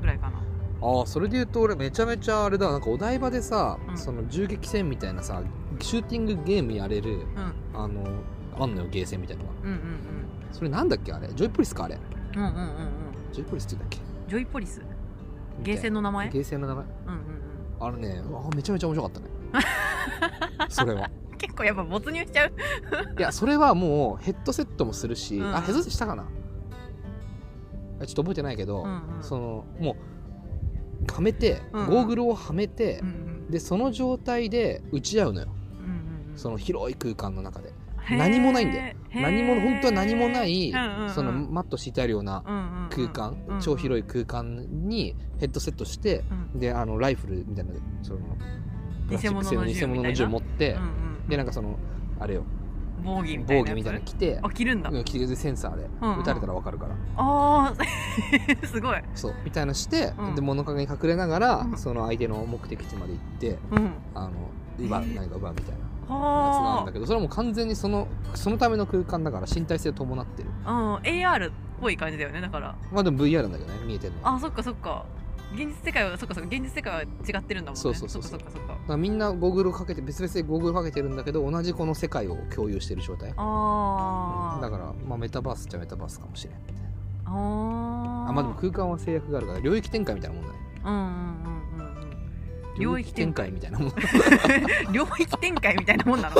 [0.00, 0.42] ぐらいかな。
[0.82, 2.70] ああそれで言うと俺めちゃめちゃあれだ。
[2.70, 3.98] なんかお台場でさ、うん。
[3.98, 5.42] その銃撃戦みたいなさ
[5.80, 7.20] シューティングゲームやれる
[7.72, 7.80] うん。
[7.80, 8.04] あの
[8.58, 9.78] あんのよゲーセンみたいなのがうんうん
[10.52, 11.28] それなんだっけあれ？
[11.28, 11.98] ジョイポリスかあれ？
[12.36, 12.62] うんうんうんうん。
[12.62, 12.70] うん
[13.32, 14.30] ジョイポリスって言うんだっけ？
[14.30, 14.82] ジョイポリス？
[15.62, 16.28] ゲーセンの名前？
[16.30, 16.84] ゲーセンの名前？
[16.84, 17.20] うんうん
[17.78, 19.26] あれねあめちゃめちゃ面白かったね。
[20.68, 21.10] それは。
[21.20, 22.52] うん結構やっぱ没入しちゃう。
[23.18, 25.54] いやそれはもうヘッドセットもするし、うん。
[25.54, 26.22] あヘッドセットしたかな？
[26.22, 26.26] あ
[28.04, 29.22] ちょっと覚えてないけど、うんうん。
[29.22, 29.96] そのも
[31.08, 33.10] うはめて、うんゴーグルをはめてうんう、
[33.48, 33.50] ん。
[33.50, 35.48] でその状態で打ち合うのよ。
[35.78, 35.86] うんう
[36.28, 36.38] んうん。
[36.38, 37.72] その広い空間の中で。
[38.08, 38.94] 何もないんだよ。
[39.14, 41.10] 何も本当は何もない、うんうんうん。
[41.10, 42.88] そのマット敷いてあるようなうんうんうん。
[42.90, 43.60] 空間、うんうん。
[43.60, 46.22] 超広い空間にヘッドセットして、
[46.54, 46.60] うん。
[46.60, 47.72] であのライフルみたいな
[48.02, 48.20] その
[49.08, 50.86] プラスチック製の偽物の銃持って、うんう
[51.26, 51.28] ん。
[51.28, 51.78] でなんかその
[52.20, 52.44] あれよ
[53.04, 54.38] 防御みたいなや御みたいなの着て。
[54.42, 54.90] あ着るんだ。
[54.90, 55.88] うん着てでセンサーで。
[56.00, 56.20] うんうん。
[56.20, 59.02] 撃たれたら分かるから、あー すごい。
[59.14, 60.34] そうみたいなのして、うん。
[60.34, 61.76] で物陰に隠れながら、うん。
[61.78, 63.90] その相手の目的地まで行ってうん。
[64.14, 64.30] あの
[64.78, 65.14] 奪うへー。
[65.16, 70.50] 何か奪うみたいなやつがあるはんだけどそれはもう完全にそのそのための空間だから身体性を伴ってる。
[70.64, 72.74] あうん AR っぽい感じだよねだから。
[72.92, 74.34] まあでも VR なんだけどね見えてるのは。
[74.34, 75.04] あそっかそっか
[75.54, 77.06] 現実世界はそっかそっか現実世界は違
[77.38, 77.80] ってるんだもんね。
[77.80, 78.40] そうそうそうそう。
[78.88, 83.32] だみんなゴーグルをかけて別々でゴーグルかけてるんだけど同じこの世界を共有してる状態。
[83.36, 84.62] あー。
[84.62, 86.56] だから、まあ、メタバースっちゃメタバースかもしれん。
[86.58, 86.80] みたいな
[87.26, 88.30] あー。
[88.30, 90.58] あまあでも空間は制約があるから領域展開みたいなもんだね。
[90.84, 91.65] うんうんうん
[92.78, 93.92] 領域展開みたいなもん
[94.92, 96.36] 領域展開みたいなもんなの？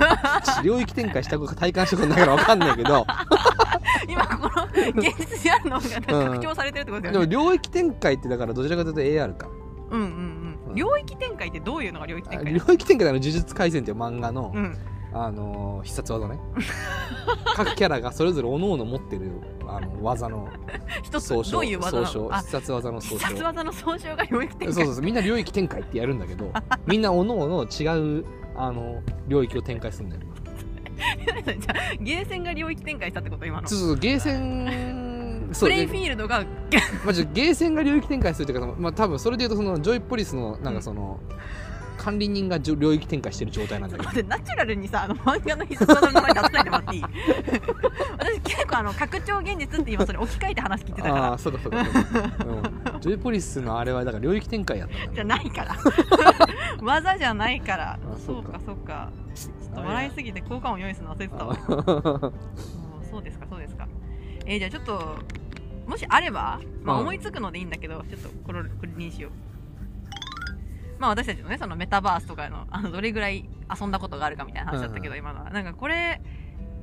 [0.62, 3.06] 領域展開したこと体感したことないから分かんないけど。
[4.08, 4.64] 今この
[5.00, 9.48] 現実であるのが拡張されてるってことだでもよね領域展開ってだからどちらかというと AR か。
[9.90, 10.72] うんうんううん。
[10.72, 14.76] ん領域展開ってどういうのが領域展開領域展開の呪術廻戦っていう漫画の、うん
[15.14, 16.38] あのー必殺技ね。
[17.54, 19.30] 各キャラがそれぞれ各々持ってる
[19.66, 20.48] あの技の
[21.02, 23.16] 一つ総称どういう技な総称必殺技の総称。
[23.16, 26.50] 必殺技の総称が領域展開そうそうそうみんな領域展開ってやるんだけど
[26.86, 28.24] みんな各々違う
[28.56, 30.22] あの領域を展開するんだよ。
[31.44, 33.68] じゃあゲーセンが領域展開したってこと今の。
[33.68, 36.40] そうそうそうゲーセンプレイフでィールドが
[37.04, 41.20] まあ、ゲーセンが領域展開するっていうか、まあ、多分それでいうとそのジョイポリスのなんかその、
[41.96, 44.08] 管理人が領域展開してる状態なんだけど。
[44.10, 47.04] 待ってナチュラルにさあの漫画の必殺技の名前出さないでもらっていい？
[48.18, 51.24] 私結構あの拡張現実って今それ置き換えて話聞いてたから。
[51.28, 51.90] ああそうかそうかそ
[52.92, 55.76] うん、ジョイポリスのあれはだから領域展開やったじゃないから。
[56.82, 57.92] 技じゃないから。
[57.94, 59.10] あそそううかかそうか。
[59.34, 62.32] ちょっと笑いすぎて効果音用意するの忘れてたわ。
[63.10, 63.86] そうですかそうですか。
[64.46, 65.16] えーじゃあちょっと
[65.86, 67.02] もしあれば、まあ、うん。
[67.02, 69.32] 思いつくのでいいんだけど、ちょっとこれこれにしよう
[71.04, 73.46] まあ私たちのねそのメタバースとかのあのどれぐらい
[73.78, 75.18] 遊んだことがあるかみたいな話だったけど、うん。
[75.18, 75.50] 今のは。
[75.50, 76.22] なんかこれ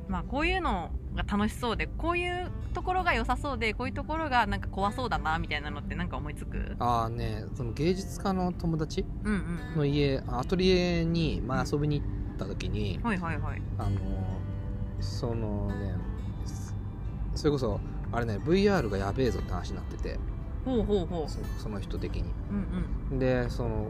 [0.08, 6.76] まあこういうのが楽しそうでこういうところが良さそうでこういうところがなんか怖そうだなみたいなのってなんか思いつく？
[6.78, 9.06] あーねその芸術家の友達？
[9.24, 9.78] うんうんうん。
[9.78, 12.06] の家アトリエに前遊びに行
[12.36, 13.62] った時に、はいはいはい。
[13.80, 14.00] あの
[15.00, 15.96] そのね
[17.34, 17.80] それこそ
[18.12, 20.20] あれね VR がやべえぞって話になってて
[20.66, 22.24] ほうほうほそその人的に。
[22.24, 22.26] う
[23.12, 23.20] うん。
[23.20, 23.86] でそのも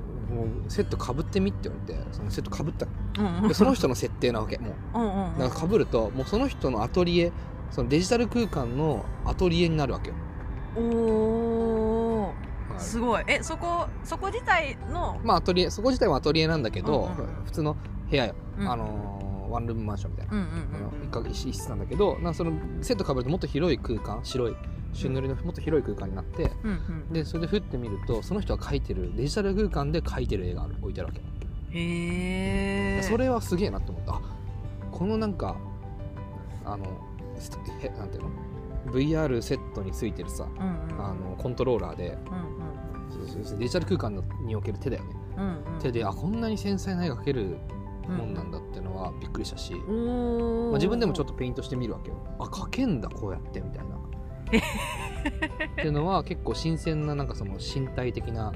[0.68, 2.92] うセットかぶってみって言われてそのセットかぶったの。
[3.20, 3.44] うんうん。
[3.44, 5.00] うんでその人の設定なわけもう。
[5.00, 5.40] うんうんうん。
[5.40, 7.32] だからかぶるともうその人のアトリエ
[7.72, 10.16] そのデジタル空間のアトリエになるわけよ。
[10.78, 12.74] おー。
[12.74, 12.80] はい。
[12.80, 13.24] すごい。
[13.28, 17.46] えそこそこ自体の、まあアトリエそこ自体はアトリエなんだけど、うんうんうん。
[17.46, 17.76] 普通の
[18.10, 18.72] 部屋よ、うん。
[18.72, 21.32] あのーワンルームマンションみたいな、うんうんうん。
[21.32, 24.56] 一室なんだけどなそのセットかぶるともっと広い空間白い
[24.94, 26.74] 朱塗りのもっと広い空間になってうんう
[27.10, 31.22] んでそれでふってみるとその人が描いてるデジタル空間で描いてる絵がある置いてあるわけ、
[31.78, 34.14] へえそれはすげえなと思った。
[34.16, 34.22] あ
[34.92, 35.56] このなんか
[36.66, 36.86] あの
[37.98, 38.30] なんていうの
[38.92, 41.06] ？VR セットについてるさうんうん。
[41.06, 45.16] あのコントローラーでうんそうそうそうデジタル空間における手だよね。
[45.38, 45.80] うんうんうん。
[45.80, 47.58] 手であこんなに繊細な絵が描ける
[48.08, 50.64] もんなんだってのはびっくりしたし、おー。
[50.66, 52.18] まあ、自分でもちょっとペイントしてみるわけよ。
[52.40, 53.96] あ描けんだこうやってみたいな
[54.58, 58.52] っていうのは結構新鮮ななんかその身体的な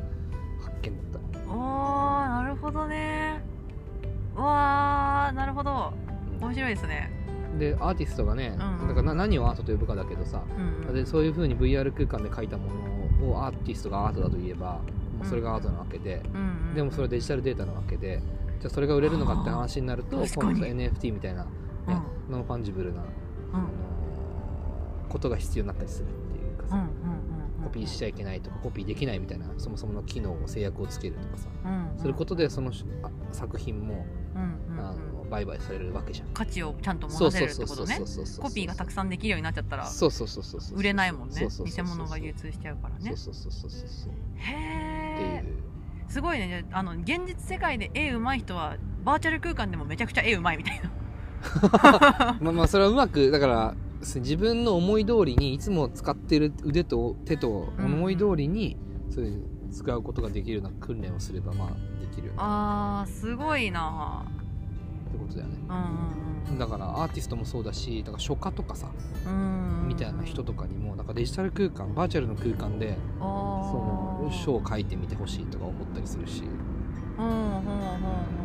[0.61, 3.41] 発見だっおーなるほどね。
[4.35, 5.93] わーなるほど。
[6.41, 7.11] 面白いですね。
[7.57, 12.69] でアーティストがね、うんうん、だから何をアートと呼ぶかだけどさ、うんうん、でそういうふうに VR 空間で描いたも
[13.21, 14.81] のをアーティストがアートだと言えば、
[15.21, 18.21] うん、それがアートなわけで、うんうん、でもそれはデジタルデータなわけで
[18.59, 21.49] じゃあそれが売れるのかって話になると今度 NFT みたいな、ね、
[21.87, 21.91] う
[22.29, 23.03] ん、 non-fungible な、
[23.53, 23.67] あの
[25.15, 26.85] ことが必要になったりするっていうかさ、
[27.63, 32.73] コピーしちゃいけないとかコピーできないみたいなそもそもの機能を制約をつけるとかさ、うんうん、することでその
[33.31, 34.05] 作品も、
[34.35, 36.27] うんうん、あの売買されるわけじゃん。
[36.33, 37.97] 価値をちゃんと持たせるってことね。
[37.97, 39.89] コピーがたくさんできるようになっちゃったら
[40.75, 41.47] 売れないもんね。
[41.65, 43.15] 偽物が流通しちゃうからね。
[43.15, 45.43] そうそうそうそうそうへえ
[46.09, 46.65] すごいね。
[46.71, 50.91] あの現実世界で絵うまい人はバーチャル空間でもめちゃくちゃ絵うまいみたいな。
[52.41, 53.75] まあまあそれはうまくだから
[54.15, 58.77] 自分の思い通りにいつも使ってる腕と手と思い通りに、
[59.07, 64.25] うん、そういう使うことができるような訓練をすればまあできるあーすごいな。
[65.09, 65.57] ってことだよね、
[66.57, 68.89] だからアーティストもそうだしだから書家とかさ、
[69.25, 76.43] うんみたいな人とかにもなんかデジタル空間バーチャルの空間でその書を書いてみてほしいとか思ったりするし。
[77.17, 78.44] うんうんうんうん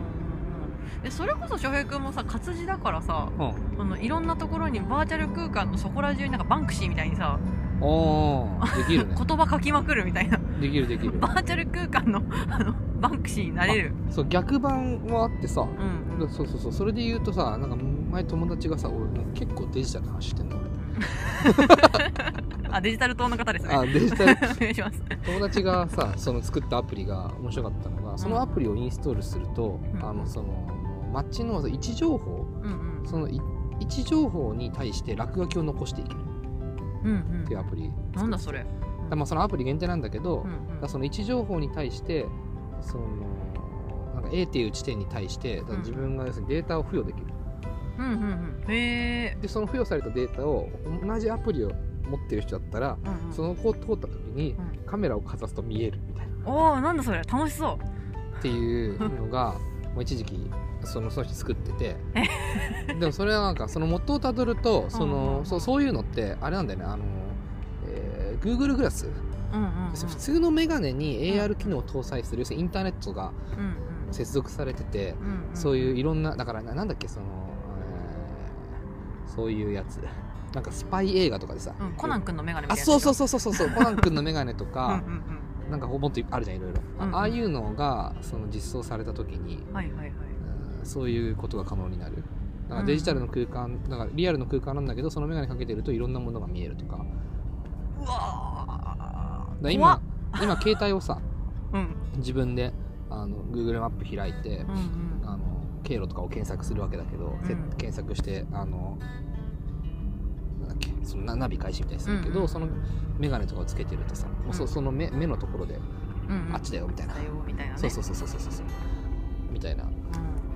[1.02, 7.38] えそれこそ翔平君もさ活字だからさ、うん、あのいろんなところにバーチャル空間のそこら中になんかバンクシーみたいにさ
[7.82, 9.14] あできるね。
[9.16, 10.38] 言葉書きまくるみたいな。
[10.60, 11.18] できるできる。
[11.18, 13.94] バーチャル空間のあのバンクシーになれる。
[14.10, 16.72] そう逆版もあってさ、うん、そうそうそう。
[16.72, 17.76] それで言うとさなんか
[18.10, 20.58] 前友達がさ俺結構デジタル話してんの
[22.72, 23.74] あデジタル党の方ですね。
[23.74, 24.32] あデジタル。
[24.32, 25.02] お願いします。
[25.24, 30.68] 友達がさその作ったアプリが面白かったのがそのアプリをインストールすると、うん、あのその
[31.12, 33.40] 街の位置情報、うんうん、その位
[33.82, 36.20] 置情報に対して落書きを残していける。
[37.00, 38.66] っていうアプリ、うんうん、なんだそれ、
[39.10, 42.26] うん、まあそのアプリ限定なんだけど、うんうん、その位置情報に対して
[42.82, 43.06] その
[44.14, 47.26] なんか A っていう地点に対して自分が要するにデータを付与できる、
[47.98, 50.68] うんうんうん、へでその付与されたデータを
[51.02, 51.70] 同じアプリを
[52.08, 54.56] 持ってる人だったら、うんうん、その子を通った時に
[54.86, 57.18] カメラをかざすと見えるみたいな、おおなんだそれ。
[57.18, 58.38] 楽しそう。
[58.38, 59.54] っていうのが
[59.94, 60.50] もう一時期
[60.86, 61.96] そのその人作ってて。
[62.98, 66.84] でもそれはなんかその元をたどるとその、そうそういうのってあれなんだよね。
[66.84, 67.04] あの、
[67.86, 69.06] えー、Google グラス、
[69.52, 73.32] うんうんうん、普通のメガネに AR 機能を搭載する、要するにインターネットが
[74.10, 77.26] 接続されてて、うんうん、そういういろんなだからなんだっけその、
[79.28, 80.00] えー、そういうやつ。
[80.52, 83.70] なんかスパイ映画とかでさ、うん、コナン君のメガネみたいなあそうそうそうそうそう。
[83.76, 85.00] コナン君のメガネとか
[85.66, 90.29] うん、なんかもっとあるじゃんいろいろ、うんうん、ああいうのがその実装された時に、はいはいはい
[90.84, 92.24] そういうことが可能になる。
[92.68, 97.04] だからデジタルの空間、だからリアルの空間なんだけどその眼鏡かけてるといろんなものが見えるとか。
[98.00, 100.00] うわだ今
[100.42, 101.20] 今携帯をさ、
[101.72, 102.72] うん、自分で
[103.10, 105.38] あの Google マップ開いて、うんうん、あの
[105.82, 107.40] 経路とかを検索するわけだけど、うん、
[107.76, 108.98] 検索してあの
[110.60, 112.68] なんだっけそのナビ開始みたいにするけど、うんうん、その
[113.18, 115.78] 眼鏡とかをつけてるとさ、うん、もうそその目目のところで、
[116.28, 117.22] うんうん、あっちだよみたいな、ね、
[117.76, 118.66] そうそうそうそうそうそう。
[119.52, 119.84] みたいな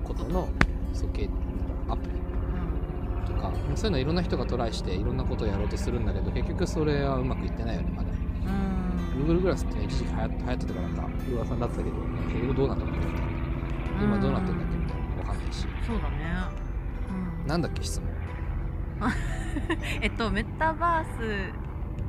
[0.05, 0.47] ことの
[0.93, 1.29] 測計
[1.89, 3.33] アプリ。
[3.33, 8.09] とか、そういうのいろんな人がトライしていろんなことをやろうとするんだけど結局それはうまくいってないよねまだ。
[9.15, 15.05] Google グラスって、ね、一時期流行ってたからなんか噂になってたけど結局どうなったんだっけみたいな今どうなってんだっけみたいな。
[15.15, 15.67] 分かんないし。
[15.87, 16.17] そうだね、
[17.41, 18.09] うん、なんだっけ質問。
[20.01, 21.65] えっとメタバース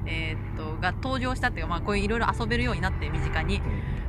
[0.07, 3.61] えー、っとが登場したっていうか、まあ、こういういろいろ遊べるようになって身近に、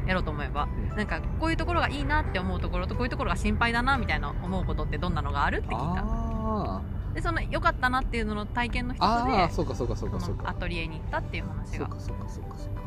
[0.07, 6.81] やろうと思えば、うん、なんかこういうところがいいなって思うところとこういうところが心配だなみたいな思うことってどんなのがあるって聞いた。
[7.13, 10.49] でその良かったなっていうのの体験の一つでそうかそうかそうかそうか。
[10.49, 11.85] アトリエに行ったっていう話が。
[11.85, 12.81] そうかそうかそうかそうか、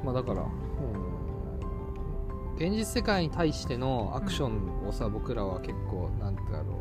[0.00, 0.44] うん、まあだから、う
[2.54, 6.78] ん、現実世界に対してのアクションをさ、うん、僕らは結構なんてだろ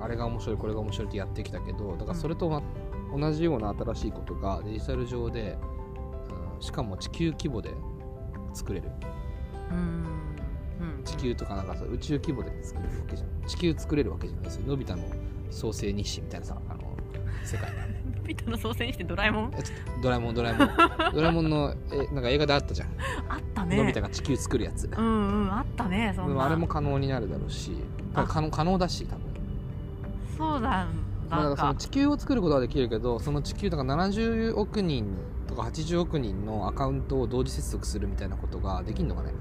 [0.00, 2.62] うあれが面白いこれが面白いってやってきたけどだからそれと、ま、
[3.16, 5.58] 同じような新しいことがデジタル上で、
[6.56, 7.74] うん、しかも地球規模で
[8.54, 8.88] 作れる。
[11.04, 13.48] 地球とかなんかさ宇宙規模で作れるわけじゃん。
[13.48, 14.44] 地球作れるわけじゃない。
[14.44, 15.04] ですよのび太の
[15.50, 16.96] 創世日誌みたいなさあの
[17.44, 17.70] 世界。
[18.16, 19.52] のび太の創世日誌ドラえもん？
[20.02, 20.68] ドラえもんドラえもん。
[21.14, 22.88] ドラえもんのえなんか映画であったじゃん。
[23.28, 23.76] あったね。
[23.76, 24.88] のび太が地球作るやつ。
[24.96, 26.44] うんうんあったねそんな。
[26.44, 27.72] あれも可能になるだろうし。
[28.14, 29.22] 可能可能だし多分。
[30.36, 30.86] そうだ
[31.32, 35.16] まあ、その地球を作ることはできるけどその地球とか70億人
[35.46, 39.30] とか80億人のアカウントを同時接続するみたいなことができるのかね？
[39.30, 39.32] っ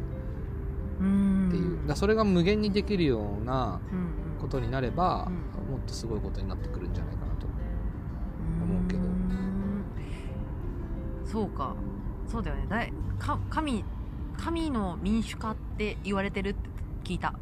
[1.51, 1.87] ていう。
[1.87, 3.81] だそれが無限にできるような
[4.39, 5.33] ことになれば、うん、
[5.71, 7.47] もっとすごいことになってくるんじゃないかなと
[8.63, 9.01] 思うけど。
[11.25, 11.75] そうか。
[12.27, 12.67] そうだよね。
[12.69, 13.83] だいか神
[14.37, 16.69] 神の民主化って言われてるって
[17.03, 17.33] 聞いた。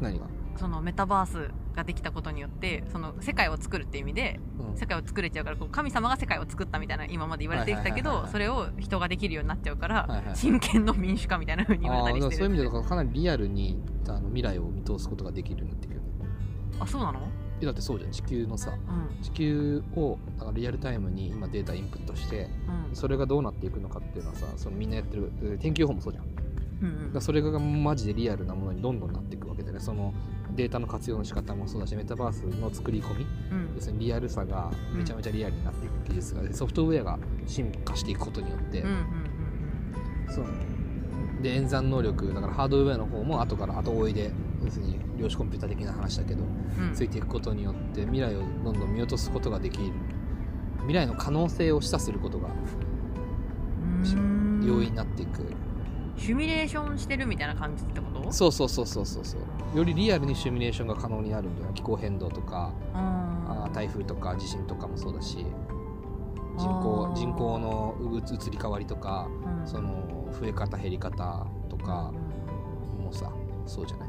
[0.00, 0.26] 何が？
[0.56, 4.76] そのメタバースができたことによってその世界を作るって意味で、うん。
[4.76, 12.36] 世界を作れちゃうからこう神様が世界を作ったみたいな今まで言われてきたけどそれを人ができるようになっちゃうから、はいはい真剣の民主化みたいな風に言われたりしてる。
[12.36, 16.00] そういう意味ではかなりリアルにあの未来を見通すことができるようになってくる
[16.80, 17.20] あそうなの？
[17.60, 18.10] えだってそうじゃん。
[18.10, 19.22] 地球のさうん。
[19.22, 22.48] 地球をだからリアルタイムに今データインプットして
[22.88, 22.96] うん。
[22.96, 26.26] それがどうなっていくのかっていうのはさそのみんなやってるえー天気予報もそうじゃん
[26.82, 27.12] うんうん。
[27.12, 29.80] らそれがマジでリアルなものにどんどんなっていくわけでね。
[29.80, 30.12] その
[30.54, 33.26] データの活用の仕方もそうだしメタバースの作り込み。
[33.50, 33.72] うん。
[33.76, 38.96] 要するにリアルさがめちゃめちゃリアルになっていく技術が、でソフトウェアが進化していくことによって、うんうん
[40.28, 40.44] そう。
[41.42, 44.30] で演算能力だからハードウェアの方も後から後追いで
[44.64, 46.94] 要するに量子コンピューター的な話だけどうんうん。
[46.94, 49.92] ついていくことによって未来をどんどん見落とすことができる。
[50.82, 52.48] 未来の可能性を示唆することが
[54.14, 54.64] うん。
[54.66, 55.44] 容易になっていく、
[56.22, 58.32] シミュレーションしてるみたいな感じってこと？
[58.32, 59.24] そうそうそうそうそう。
[59.24, 65.44] そうよりリアルにシミュレーションが可能になるんじゃない気候変動とかあー台風とか地震とかもそうだし
[66.56, 69.28] 人口人口のう移り変わりとか
[69.60, 69.66] うん。
[69.66, 72.12] その増え方減り方とか
[72.98, 73.32] うんもさ
[73.66, 74.08] そうじゃない？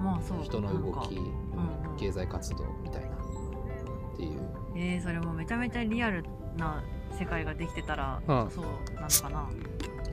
[0.00, 1.96] まあそう人の動きうん。
[1.98, 4.40] 経済活動みたいなっていう。
[4.74, 6.24] えー、それもめちゃめちゃリアル
[6.56, 6.82] な
[7.18, 8.50] 世界ができてたら、うん。
[8.50, 9.50] そうなのかな？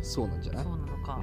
[0.01, 0.63] そうなんじゃない？
[0.63, 1.19] そうなのか、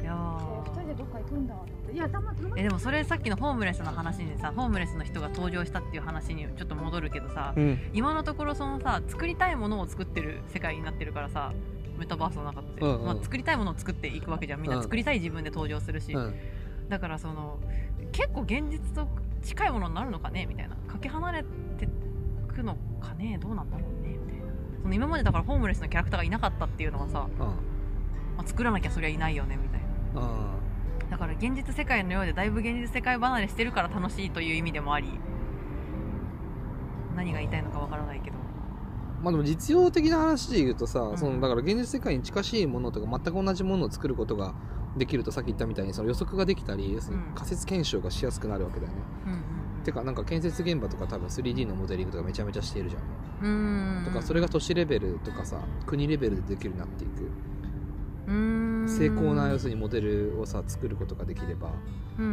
[0.00, 1.54] いや二人ーでどっか行くんだ。
[1.92, 2.56] いやたまたま。
[2.56, 7.78] えでもそれさっきのホームレスの話にさホームレスの人が登場したっていう話にちょっと戻るけどさ、うん。
[7.92, 11.52] 今のところそのさ作りたいものを作ってる世界になってるからさ
[11.98, 13.06] メタバースの中って、うんうん。
[13.06, 14.62] まあ、作りたいものを作っていくわけじゃん。
[14.62, 16.34] みんな作りたい自分で登場するし、うん。
[16.88, 17.58] だからその
[18.12, 19.08] 結構現実と
[19.42, 20.46] 近いものになるのかね？
[20.46, 20.76] みたいな。
[20.90, 21.42] かけ離れ
[21.78, 21.88] て
[22.48, 23.38] くのかね？
[23.40, 24.01] どうなんだろう？
[24.82, 27.38] その今までだからホームレスのキャラクターがいなかったっていうのはさ、うん。
[27.38, 27.54] ま
[28.38, 29.80] あ、作らなきゃそりゃいないよねみたい
[30.14, 30.20] な。
[30.20, 30.24] う
[31.06, 31.10] ん。
[31.10, 35.10] だから現実世界のようでだいぶ現実世界離れしてるから楽しいという意味でもあり
[37.14, 38.36] 何が言いたいのかわからないけど。
[39.22, 41.18] まあでも実用的な話で言うとさ、うん。
[41.18, 44.54] そのだから現実世界に近しいものとか全く同じものを作ることが
[44.96, 47.32] できるとさっき言ったみたいにその予測ができたりうん。
[47.34, 52.98] 仮説検証がしやすくなるわけだよね、うんうんてかなんか建設現場とか多分 3D のモデリングとかめちゃめちゃしているじゃ
[53.46, 54.04] ん、うん。
[54.04, 57.30] とかそれが都市レベルとかさ国レベルでできるようになっていく。
[58.28, 58.86] うん。
[58.88, 61.72] 精巧な要するにモデルをさ作ることができれば
[62.18, 62.32] うんうん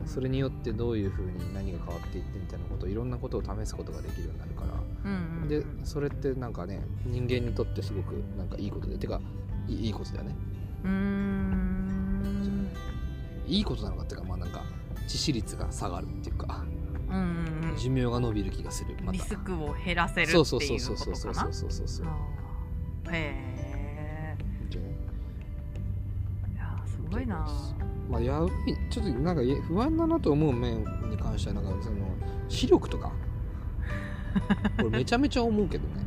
[0.00, 0.06] うん。
[0.06, 4.74] それによってどういうふうに何が変わっていってみたいなこといろんなことを試すことができるようになるから。
[5.10, 5.48] うんうんうん。
[5.48, 9.20] でそれってなんかね人間にとってすごくなんかいいことでてか
[9.66, 10.36] いいことだよね。
[10.84, 11.68] うーん。
[13.48, 14.62] いいことなのかっていうかまあなんか
[15.08, 16.64] 致死率が下がるっていうか
[17.08, 17.16] うん。
[17.16, 19.12] うん寿命が伸びる気がするうんまた。
[19.12, 22.06] リスクを減らせるっていそううそうこそうそうそうとかなそうそうそうそう
[23.12, 24.36] へえ
[26.54, 27.46] いやーすごいな
[28.10, 28.50] まあやばい
[28.90, 30.80] ちょっとなんかえ不安だなと思う面
[31.10, 31.96] に関してはなんかその
[32.48, 33.12] 視力とか
[34.76, 36.06] これめちゃめちゃ思うけどね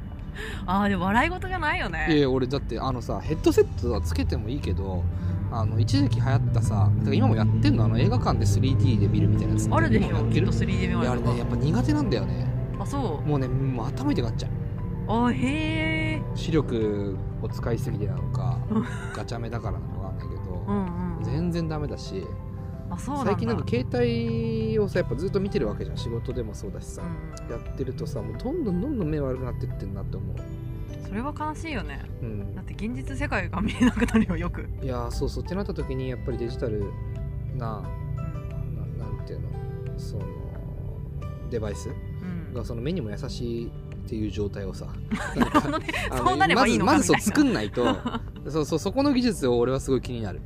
[0.66, 5.04] あーでも笑い事じゃないよねいやいや俺だってあのさヘッドセットはつけてもいいけどうん
[5.52, 7.86] あの一時期流行ったさだから今もやってんの？
[7.86, 9.68] あの映画館で 3D で見るみたいなやつ。
[9.70, 10.26] あるでしょ。
[10.32, 12.48] きっと 3D メいモリとかやあれねやっぱ苦手なんだよね。
[12.80, 13.28] あそう。
[13.28, 15.26] もうねもう頭痛くなっちゃう。
[15.28, 16.22] あへえ。
[16.36, 18.60] 視力を使いすぎてなのか
[19.14, 22.26] ガチャ目だからなのかわかんないけど、うんうん全然ダメだし。
[22.90, 23.32] あそうなんだ。
[23.32, 25.98] 最近なんか携帯をさやっぱずっと見てるわけじゃん。
[25.98, 27.06] 仕事でもそうだしさ、う
[27.50, 27.52] ん。
[27.52, 30.36] やってるとさもうどんどんどんどん目悪くなってってんなって思う
[31.12, 32.06] それは悲しいよね。
[32.22, 32.56] うん。
[32.56, 36.86] だって現実世界が見えなくなるよよく、いやーそうそうってなった時にやっぱりデジタル
[37.58, 37.82] なう
[38.62, 38.98] ん。
[38.98, 39.50] ななんていうの？
[40.00, 40.24] その
[41.50, 41.90] デバイス？
[41.90, 41.92] う
[42.52, 42.54] ん。
[42.54, 43.70] がその目にも優しいっ
[44.08, 44.88] ていう状態をさ
[45.62, 47.98] そのねあのそうなればいいのかまずまずそう作んないと
[48.50, 50.42] そうそうそこの技術を俺はすごい気になる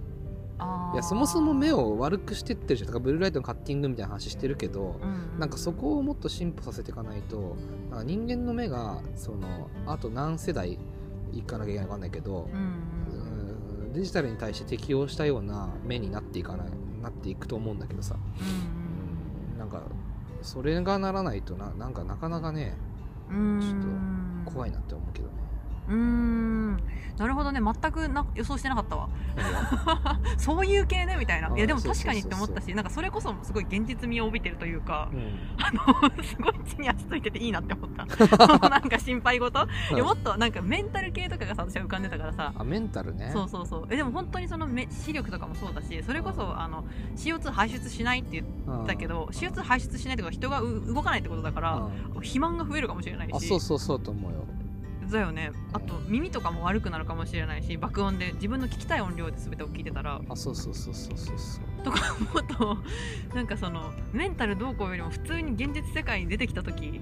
[0.93, 7.57] いやそもそも目を悪くしてってるじゃんだからブルーライトのカッティングみたいな話してるけど、うんなんかそこをもっと進歩させていかないと
[7.89, 10.79] なんか人間の目がそのあと何世代
[11.33, 13.93] いかなきゃいけないか分かんないけどう、んうん。
[13.93, 16.67] デジタルに対して適応したような目になっていかない
[17.01, 18.15] なっていくと思うんだけどさ、
[19.51, 19.59] うん。
[19.59, 19.81] なんか
[20.41, 22.77] それがならないとななんかなかなかね
[23.29, 23.59] うん。
[23.59, 25.33] ちょっと怖いなって思うけどね。
[25.87, 26.77] うーん。
[27.17, 27.61] なるほどね。
[27.61, 29.07] 全くな予想してなかったわ。
[30.37, 31.49] そういう系ねみたいな。
[31.49, 35.39] あいやでも確かにって思ったしなんかそれこそすごい現実味を帯びてるというかうん。
[35.57, 35.71] あ
[36.11, 38.05] のすごい地に足ついてていいなって思った。
[38.69, 39.67] なんか心配事？
[39.93, 42.51] いやもっとなんかメンタル系とかがさ私は浮かんでたからさ。
[42.53, 43.29] あメンタルね。
[43.31, 43.87] そうそうそう。
[43.89, 46.83] えでも本当にそのめ視力とかもそうだしそれこそあの
[47.15, 51.91] CO2 排出しないって言ったけど CO2 排出しないとは人がう動かないってことだからうん。
[52.15, 53.33] 肥満が増えるかもしれないし。
[53.33, 54.45] あそうそうそうと思うよ
[55.11, 55.51] だよね。
[55.73, 60.21] あと耳とかも悪くなるかもしれないし爆音で自分の聞きたい音量で全てを聞いてたら。
[60.29, 61.83] あそうそうそうそうそうそう。
[61.83, 66.99] とか思うとなんかそのメンタルどうこうよりも普通に現実世界に出てきた時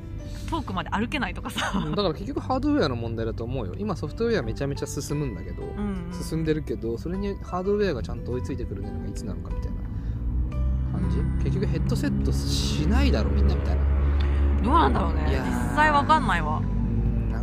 [0.49, 1.73] 遠くまで歩けないとかさ。
[1.79, 3.75] だから結局ハードウェアの問題だと思うよ。
[3.77, 6.23] 今ソフトウェアめちゃめちゃ進むんだけど、うんうん。
[6.23, 9.77] 進んでるけどそれにハードウェアがちゃんと追いついてくるのがいつなのかみたいな
[10.99, 11.37] 感じ、うん。
[11.39, 13.81] 結局ヘッドセットしないだろみんなみたいな。
[14.63, 15.23] どうなんだろうね。
[15.29, 16.61] 実際わかんないわ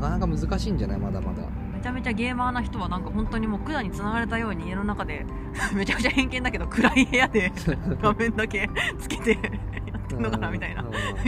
[0.00, 0.98] かなか難しいんじゃない？
[0.98, 1.42] まだまだ。
[1.74, 5.24] めちゃめちゃゲーマーな人はなんか本当にもう管につながれたように家の中で
[5.74, 7.50] めちゃくちゃ偏見だけど暗い部屋で
[8.02, 9.38] 画面だけつけてや
[9.96, 10.84] ってんのかなみたいな。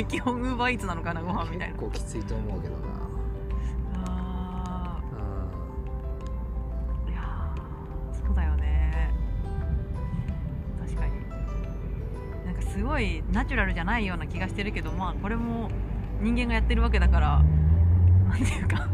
[0.09, 1.75] 基本ウーバーイーツなのかなご飯みたいな。
[1.75, 2.81] 結構きついと思うけどな
[3.95, 7.11] あうー。
[7.13, 9.11] いやーそうだよね。
[10.85, 11.13] 確かに。
[12.47, 15.71] なんかすごいナチュラルじゃないような気がしてるけどまあこれも
[16.21, 17.43] 人間がやってるわけだから
[18.33, 18.89] なんていうか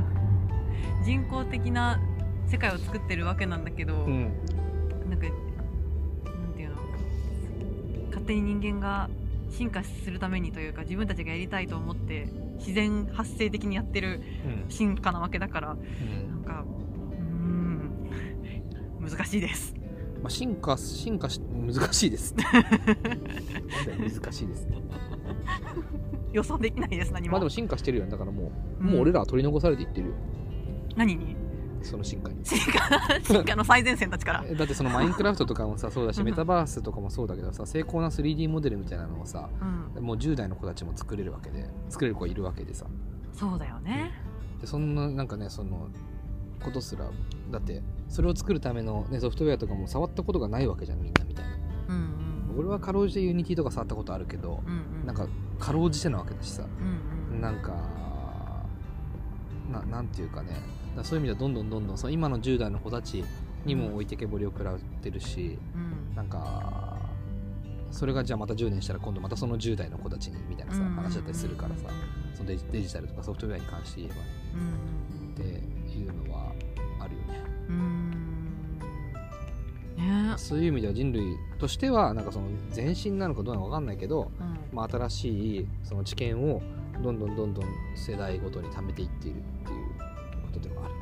[1.04, 2.00] 人工的な
[2.48, 6.76] 世界を作ってるわけなんだけど、ん、うん、なんかなんていうの？
[8.08, 9.08] 勝手に人間が
[9.50, 12.28] 進化するためにというか自分たちがやりたいと思って
[12.58, 14.70] 自然発生的にやってるうん。
[14.70, 16.28] 進化なわけだからうん。
[16.28, 17.90] なんかうーん
[19.08, 19.74] 難しいです。
[20.22, 22.34] まあ、進化進化し難しいです。
[23.96, 24.66] 難しいです
[26.32, 28.10] 予想できないです何も,、まあでも進化してるよね。
[28.10, 28.90] だからもう、うん。
[28.90, 30.14] もう俺らは取り残されていってるよ。
[30.96, 31.36] 何に？
[31.82, 32.44] その進化に。
[32.44, 33.20] 進化？
[33.22, 34.44] 進化の最前線たちから。
[34.46, 39.48] え だってそのマインクラフトとかもさ そうだしうんメタバースとかもそうだけどさ精巧な 3D モデルみたいなのをさ
[39.96, 40.04] うん。
[40.04, 42.86] もう10代の子たちも作れるわけで作れる子がいるわけでさ。
[43.32, 44.10] そうだよね。
[44.60, 45.88] でそんななんかねその
[46.62, 47.08] ことすら
[47.50, 51.57] だってそれを作るための、ね、ソフトウェアとかも触ったことがないわけじゃんみんなみたいな
[52.58, 55.06] 俺はかろうじて Unity とか触ったことあるけどうんうん。
[55.06, 55.28] なんか
[55.58, 56.62] かろうじてなわけだしさ。
[56.62, 57.72] うんうんなんか
[59.72, 60.60] ななんていうかね。
[60.96, 63.22] だそういう意味ではどんどんどんどんその今の10代の子たち
[63.64, 66.16] にも置いてけぼりを食らってるしうん。
[66.16, 66.96] なんか
[67.90, 71.84] それがじゃあまた10年したら今度またその10代の子たちにみたいなさうん話だったりするからさ。
[72.34, 74.22] そのデジタルとかソフトウェアに関して言えばね。
[74.54, 75.67] うんってい
[80.08, 80.34] ね。
[80.36, 84.58] そういう意味では人類としてはなんかその前進なのかどうなのか分かんないけど、うん。
[84.72, 86.62] まあ、新しいその知見を
[87.02, 89.88] どんどんどんどん世代ごとに貯めていっているっていう
[90.42, 90.94] ことでもある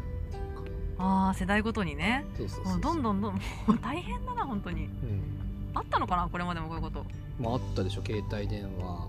[0.99, 2.25] ああ世代ごとにね。
[2.37, 4.85] そうどんどんどんもう大変だな本当に。
[4.85, 5.37] うん
[5.77, 7.05] あったのかなこれまでもこういうこと。
[7.39, 9.09] まあ、あったでしょ携帯電話。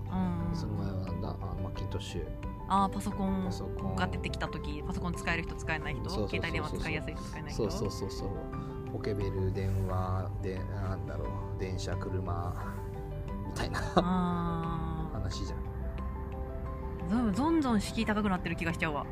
[0.52, 0.54] うん。
[0.54, 2.26] その前はだあのマッキントッシュ。
[2.68, 3.96] ああパソコンパソコン。
[3.96, 6.10] が出てきた時パソコン使える人使えない人。
[6.10, 7.62] 携帯電話使いやすい人使えない人。
[7.62, 8.28] そうそうそうそう
[8.92, 11.26] ポケベル電話でなんだろ
[11.56, 12.54] う電車車
[13.46, 13.80] みたいな。
[13.96, 15.58] あ話じゃん。
[17.28, 19.06] あどんどん敷居高くなってる気がしちゃうわ。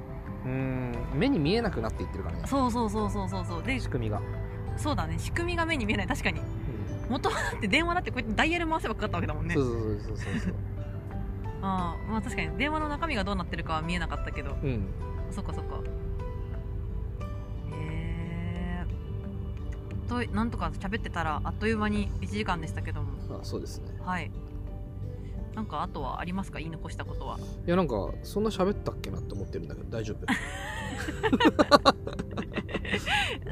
[0.45, 0.93] うん。
[1.15, 2.43] 目に見えなくなっていってるからね。
[2.47, 3.63] そうそうそうそうそうそう。
[3.63, 4.21] で仕組みが、
[4.77, 5.19] そうだね。
[5.19, 6.07] 仕組みが目に見えない。
[6.07, 6.41] 確かに。
[7.09, 9.55] 元はだって電話だってこうやってダイヤル回せばかかったわけだもんね。
[9.55, 10.55] そうそうそうそうそうそう。
[11.63, 12.57] ああまあ確かに。
[12.57, 14.57] 電話の中身がどうなってるかは見えなかったけど。
[14.63, 14.89] うん。
[15.31, 15.81] そっかそっか
[20.25, 23.09] となんとか喋ってたらあっという間に1時間でしたけども。
[23.41, 23.89] あそうですね。
[24.05, 24.31] はい。
[25.55, 26.59] なんかあとはありますか？
[26.59, 27.39] 言い残したことは。
[27.67, 30.27] いやなんかそんな喋ったっけなって思ってるんだけど大丈夫？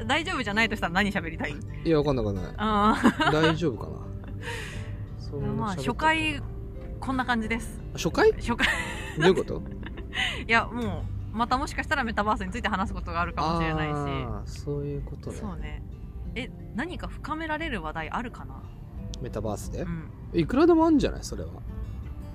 [0.05, 1.55] 大丈夫じゃないとしたら何喋りたい？
[1.83, 2.53] いやわかんないわかんない。
[2.57, 2.95] あ
[3.31, 4.05] 大丈夫かな？
[5.57, 6.41] まあ初回
[6.99, 7.81] こんな感じです。
[7.93, 8.31] 初回？
[8.31, 8.67] ど初回。
[9.17, 9.61] ういうこと？
[10.47, 11.03] いやも
[11.33, 13.89] うまたもしかしたらメタバースについて話すことがあるかもしれない
[14.47, 14.59] し。
[14.63, 15.35] そういうことね。
[15.37, 15.81] そうね
[16.35, 18.61] え何か深められる話題あるかな？
[19.21, 19.81] メタバースで？
[19.81, 20.09] う、ん。
[20.33, 21.49] いくらでもあるんじゃないそれは。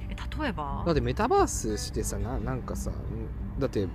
[0.08, 0.82] え例えば？
[0.86, 2.94] だってメタバースしてさななんかさん
[3.58, 3.86] だって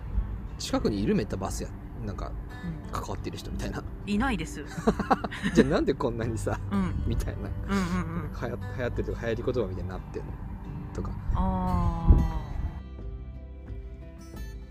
[0.59, 1.69] 近くにいるメタバースや
[2.05, 2.31] なんか
[2.63, 2.91] うん。
[2.91, 3.83] 関わっている人みたいな。
[4.05, 4.63] いないです。
[5.55, 6.93] じゃあなんでこんなにさうん。
[7.07, 7.49] みたいな。
[7.67, 8.31] うんうんうん。
[8.31, 10.31] 流行流行ってるとか流行り言葉みたいになってんの
[10.93, 11.11] とか。
[11.33, 12.07] あ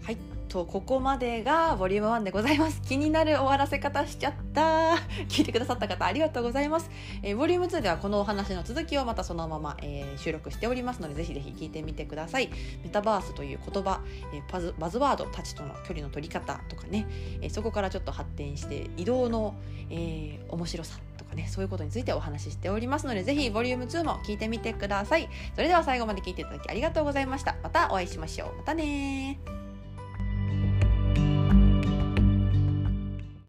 [0.04, 0.18] はい
[0.54, 2.80] とここまでがボリューム1でございます。
[2.82, 4.94] 気になる終わらせ方しちゃった。
[5.26, 6.88] 聞いてくださった方ありがとうございます、
[7.24, 12.50] えーボリューム2ではこのお話の続きをまたそのまま、えー収録しておりますのでぜひぜひ聞いてみてください。
[12.84, 14.00] メタバースという言葉、
[14.32, 17.08] えーパズバズワードたちとの距離の取り方とかね、
[17.40, 19.56] えーそこからちょっと発展して移動の、
[19.90, 21.48] えー面白さとかね。
[21.48, 25.28] そういうことについてお話ししておりますのでぜひボリューム2も聞いてみてください。
[25.56, 27.56] それでは最後まで聞いていただきありがとうございました。
[27.60, 28.56] またお会いしましょう。
[28.58, 29.63] またね